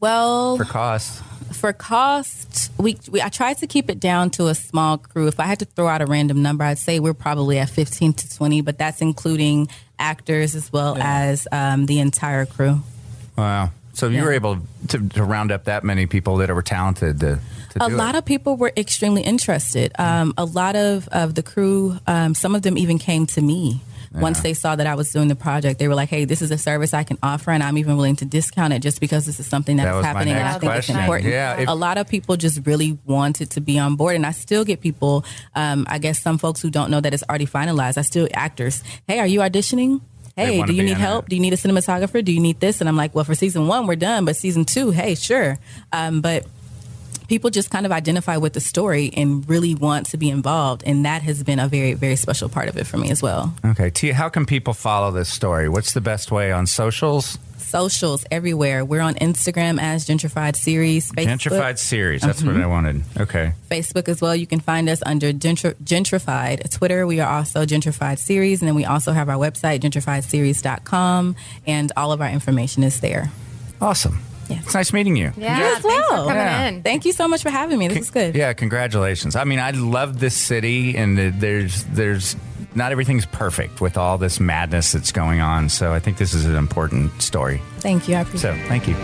well, 0.00 0.56
for 0.56 0.64
cost. 0.64 1.22
for 1.52 1.72
cost, 1.72 2.70
we, 2.78 2.98
we 3.10 3.22
I 3.22 3.28
tried 3.28 3.58
to 3.58 3.66
keep 3.66 3.88
it 3.90 4.00
down 4.00 4.30
to 4.30 4.48
a 4.48 4.54
small 4.54 4.98
crew. 4.98 5.26
If 5.28 5.40
I 5.40 5.44
had 5.44 5.58
to 5.60 5.64
throw 5.64 5.88
out 5.88 6.02
a 6.02 6.06
random 6.06 6.42
number, 6.42 6.64
I'd 6.64 6.78
say 6.78 7.00
we're 7.00 7.14
probably 7.14 7.58
at 7.58 7.70
fifteen 7.70 8.12
to 8.12 8.36
twenty, 8.36 8.60
but 8.60 8.78
that's 8.78 9.00
including 9.00 9.68
actors 9.98 10.54
as 10.54 10.72
well 10.72 10.96
as 10.98 11.48
um, 11.52 11.86
the 11.86 12.00
entire 12.00 12.46
crew. 12.46 12.80
Wow. 13.36 13.70
So 13.94 14.08
you 14.08 14.16
Yeah. 14.18 14.24
were 14.24 14.32
able 14.32 14.58
to, 14.88 15.08
to 15.10 15.24
round 15.24 15.50
up 15.50 15.64
that 15.64 15.82
many 15.82 16.04
people 16.06 16.36
that 16.36 16.50
were 16.54 16.60
talented 16.60 17.20
to, 17.20 17.38
to 17.70 17.86
a 17.86 17.88
lot 17.88 18.14
it. 18.14 18.18
of 18.18 18.24
people 18.26 18.56
were 18.56 18.70
extremely 18.76 19.22
interested. 19.22 19.92
Um, 19.98 20.34
a 20.36 20.44
lot 20.44 20.76
of, 20.76 21.08
of 21.08 21.34
the 21.34 21.42
crew, 21.42 21.96
um, 22.06 22.34
some 22.34 22.54
of 22.54 22.60
them 22.60 22.76
even 22.76 22.98
came 22.98 23.24
to 23.28 23.40
me. 23.40 23.80
Once 24.20 24.40
they 24.40 24.54
saw 24.54 24.76
that 24.76 24.86
I 24.86 24.94
was 24.94 25.12
doing 25.12 25.28
the 25.28 25.34
project, 25.36 25.78
they 25.78 25.88
were 25.88 25.94
like, 25.94 26.08
"Hey, 26.08 26.24
this 26.24 26.42
is 26.42 26.50
a 26.50 26.58
service 26.58 26.94
I 26.94 27.04
can 27.04 27.18
offer, 27.22 27.50
and 27.50 27.62
I'm 27.62 27.78
even 27.78 27.96
willing 27.96 28.16
to 28.16 28.24
discount 28.24 28.72
it 28.72 28.80
just 28.80 29.00
because 29.00 29.26
this 29.26 29.38
is 29.40 29.46
something 29.46 29.76
that's 29.76 29.88
That 29.88 30.04
happening, 30.04 30.34
and 30.34 30.46
I 30.48 30.52
think 30.58 30.72
question. 30.72 30.96
it's 30.96 31.00
important." 31.02 31.30
Yeah, 31.32 31.56
if- 31.60 31.68
a 31.68 31.74
lot 31.74 31.98
of 31.98 32.08
people 32.08 32.36
just 32.36 32.60
really 32.66 32.98
wanted 33.04 33.50
to 33.50 33.60
be 33.60 33.78
on 33.78 33.96
board, 33.96 34.16
and 34.16 34.24
I 34.26 34.32
still 34.32 34.64
get 34.64 34.80
people. 34.80 35.24
Um, 35.54 35.86
I 35.88 35.98
guess 35.98 36.20
some 36.22 36.38
folks 36.38 36.60
who 36.60 36.70
don't 36.70 36.90
know 36.90 37.00
that 37.00 37.12
it's 37.14 37.24
already 37.28 37.46
finalized. 37.46 37.98
I 37.98 38.02
still 38.02 38.28
actors. 38.34 38.82
Hey, 39.06 39.18
are 39.20 39.26
you 39.26 39.40
auditioning? 39.40 40.00
Hey, 40.36 40.62
do 40.62 40.74
you 40.74 40.82
need 40.82 40.98
help? 40.98 41.24
it. 41.24 41.30
Do 41.30 41.36
you 41.36 41.40
need 41.40 41.54
a 41.54 41.56
cinematographer? 41.56 42.22
Do 42.22 42.30
you 42.30 42.40
need 42.40 42.60
this? 42.60 42.80
And 42.82 42.88
I'm 42.90 42.96
like, 42.96 43.14
well, 43.14 43.24
for 43.24 43.34
season 43.34 43.68
one, 43.68 43.86
we're 43.86 43.96
done, 43.96 44.26
but 44.26 44.36
season 44.36 44.66
two, 44.66 44.90
hey, 44.90 45.14
sure. 45.14 45.58
Um, 45.94 46.20
but 46.20 46.44
people 47.28 47.50
just 47.50 47.70
kind 47.70 47.86
of 47.86 47.92
identify 47.92 48.36
with 48.36 48.52
the 48.52 48.60
story 48.60 49.10
and 49.16 49.48
really 49.48 49.74
want 49.74 50.06
to 50.06 50.16
be 50.16 50.30
involved, 50.30 50.82
and 50.86 51.04
that 51.04 51.22
has 51.22 51.42
been 51.42 51.58
a 51.58 51.68
very, 51.68 51.94
very 51.94 52.16
special 52.16 52.48
part 52.48 52.68
of 52.68 52.76
it 52.76 52.86
for 52.86 52.96
me 52.98 53.10
as 53.10 53.22
well. 53.22 53.54
Okay, 53.64 53.90
Tia, 53.90 54.14
how 54.14 54.28
can 54.28 54.46
people 54.46 54.74
follow 54.74 55.10
this 55.10 55.28
story? 55.28 55.68
What's 55.68 55.92
the 55.92 56.00
best 56.00 56.30
way 56.30 56.52
on 56.52 56.66
socials? 56.66 57.38
Socials 57.58 58.24
everywhere. 58.30 58.84
We're 58.84 59.00
on 59.00 59.14
Instagram 59.16 59.80
as 59.80 60.06
Gentrified 60.06 60.54
Series. 60.54 61.10
Facebook, 61.10 61.26
Gentrified 61.26 61.78
series. 61.78 62.22
That's 62.22 62.42
what 62.42 62.54
Mhm. 62.54 62.62
I 62.62 62.66
wanted. 62.66 63.02
Okay. 63.18 63.52
Facebook 63.68 64.08
as 64.08 64.20
well. 64.20 64.36
You 64.36 64.46
can 64.46 64.60
find 64.60 64.88
us 64.88 65.02
under 65.04 65.32
Gentr- 65.32 65.74
Gentrified. 65.82 66.70
Twitter, 66.70 67.06
we 67.08 67.18
are 67.18 67.28
also 67.38 67.66
Gentrified 67.66 68.20
Series. 68.20 68.60
And 68.62 68.68
then 68.68 68.76
we 68.76 68.84
also 68.84 69.12
have 69.12 69.28
our 69.28 69.36
website, 69.36 69.80
gentrifiedseries.com, 69.80 71.34
and 71.66 71.92
all 71.96 72.12
of 72.12 72.20
our 72.20 72.28
information 72.30 72.84
is 72.84 73.00
there. 73.00 73.30
Awesome. 73.80 74.20
Yeah. 74.48 74.58
It's 74.62 74.74
nice 74.74 74.92
meeting 74.92 75.16
you. 75.16 75.32
Yeah, 75.36 75.58
You 75.58 75.64
as 75.64 75.70
thanks 75.82 75.82
for 75.82 75.88
well. 76.14 76.26
coming 76.28 76.36
Yeah. 76.36 76.66
in. 76.68 76.82
Thank 76.82 77.04
you 77.04 77.12
so 77.12 77.26
much 77.26 77.42
for 77.42 77.50
having 77.50 77.78
me. 77.78 77.88
This 77.88 77.98
is 77.98 78.10
good. 78.10 78.34
Yeah, 78.34 78.52
congratulations. 78.52 79.34
I 79.36 79.44
mean, 79.44 79.58
I 79.58 79.70
love 79.72 80.20
this 80.20 80.34
city, 80.34 80.96
and 80.96 81.18
it- 81.18 81.40
there's 81.40 81.84
there's 81.92 82.36
not 82.74 82.92
everything's 82.92 83.26
perfect 83.26 83.80
with 83.80 83.96
all 83.96 84.18
this 84.18 84.38
madness 84.38 84.92
that's 84.92 85.10
going 85.12 85.40
on. 85.40 85.68
So 85.68 85.92
I 85.92 85.98
think 85.98 86.18
this 86.18 86.34
is 86.34 86.44
an 86.44 86.56
important 86.56 87.22
story. 87.22 87.60
Thank 87.80 88.08
you. 88.08 88.16
I 88.16 88.20
appreciate 88.20 88.52
So 88.62 88.68
thank 88.68 88.86
you. 88.86 88.94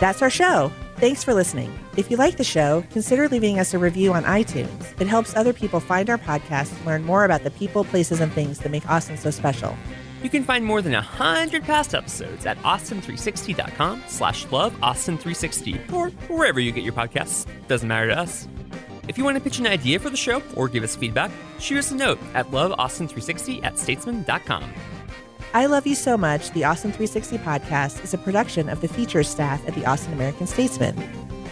That's 0.00 0.22
our 0.22 0.30
show. 0.30 0.72
Thanks 0.98 1.22
for 1.22 1.32
listening. 1.32 1.72
If 1.96 2.10
you 2.10 2.16
like 2.16 2.38
the 2.38 2.44
show, 2.44 2.82
consider 2.90 3.28
leaving 3.28 3.60
us 3.60 3.72
a 3.72 3.78
review 3.78 4.12
on 4.14 4.24
iTunes. 4.24 5.00
It 5.00 5.06
helps 5.06 5.36
other 5.36 5.52
people 5.52 5.78
find 5.78 6.10
our 6.10 6.18
podcast 6.18 6.76
and 6.76 6.86
learn 6.86 7.04
more 7.04 7.24
about 7.24 7.44
the 7.44 7.52
people, 7.52 7.84
places, 7.84 8.20
and 8.20 8.32
things 8.32 8.58
that 8.58 8.70
make 8.70 8.88
Austin 8.90 9.16
so 9.16 9.30
special. 9.30 9.76
You 10.24 10.28
can 10.28 10.42
find 10.42 10.64
more 10.64 10.82
than 10.82 10.94
100 10.94 11.62
past 11.62 11.94
episodes 11.94 12.46
at 12.46 12.58
austin360.com 12.58 14.02
slash 14.08 14.50
love 14.50 14.74
austin360 14.80 15.92
or 15.92 16.08
wherever 16.34 16.58
you 16.58 16.72
get 16.72 16.82
your 16.82 16.94
podcasts. 16.94 17.46
Doesn't 17.68 17.86
matter 17.86 18.08
to 18.08 18.18
us. 18.18 18.48
If 19.06 19.16
you 19.16 19.22
want 19.22 19.36
to 19.36 19.42
pitch 19.42 19.60
an 19.60 19.68
idea 19.68 20.00
for 20.00 20.10
the 20.10 20.16
show 20.16 20.42
or 20.56 20.66
give 20.66 20.82
us 20.82 20.96
feedback, 20.96 21.30
shoot 21.60 21.78
us 21.78 21.92
a 21.92 21.94
note 21.94 22.18
at 22.34 22.46
loveaustin360 22.50 23.62
at 23.62 23.78
statesman.com. 23.78 24.64
I 25.54 25.64
Love 25.64 25.86
You 25.86 25.94
So 25.94 26.18
Much, 26.18 26.50
the 26.50 26.64
Austin 26.64 26.92
360 26.92 27.38
podcast, 27.38 28.04
is 28.04 28.12
a 28.12 28.18
production 28.18 28.68
of 28.68 28.82
the 28.82 28.88
features 28.88 29.28
staff 29.28 29.66
at 29.66 29.74
the 29.74 29.86
Austin 29.86 30.12
American 30.12 30.46
Statesman. 30.46 30.94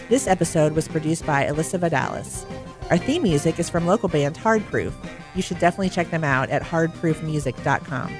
This 0.07 0.27
episode 0.27 0.73
was 0.73 0.87
produced 0.87 1.25
by 1.25 1.45
Alyssa 1.45 1.79
Vidalis. 1.79 2.45
Our 2.91 2.99
theme 2.99 3.23
music 3.23 3.57
is 3.57 3.71
from 3.71 3.87
local 3.87 4.07
band 4.07 4.37
Hard 4.37 4.63
Proof. 4.67 4.95
You 5.33 5.41
should 5.41 5.57
definitely 5.57 5.89
check 5.89 6.11
them 6.11 6.23
out 6.23 6.51
at 6.51 6.61
hardproofmusic.com. 6.61 8.15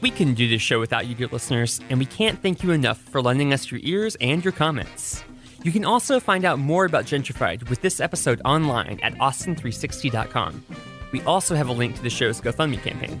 We 0.00 0.10
couldn't 0.10 0.34
do 0.34 0.48
this 0.48 0.62
show 0.62 0.80
without 0.80 1.06
you, 1.06 1.14
dear 1.14 1.28
listeners, 1.28 1.80
and 1.90 1.98
we 1.98 2.06
can't 2.06 2.40
thank 2.40 2.62
you 2.62 2.70
enough 2.70 2.98
for 2.98 3.20
lending 3.20 3.52
us 3.52 3.70
your 3.70 3.80
ears 3.82 4.16
and 4.22 4.42
your 4.42 4.52
comments. 4.52 5.22
You 5.64 5.70
can 5.70 5.84
also 5.84 6.18
find 6.18 6.46
out 6.46 6.58
more 6.58 6.86
about 6.86 7.04
Gentrified 7.04 7.68
with 7.68 7.82
this 7.82 8.00
episode 8.00 8.40
online 8.44 9.00
at 9.02 9.12
austin360.com. 9.16 10.64
We 11.12 11.20
also 11.22 11.56
have 11.56 11.68
a 11.68 11.72
link 11.72 11.96
to 11.96 12.02
the 12.02 12.10
show's 12.10 12.40
GoFundMe 12.40 12.82
campaign. 12.82 13.20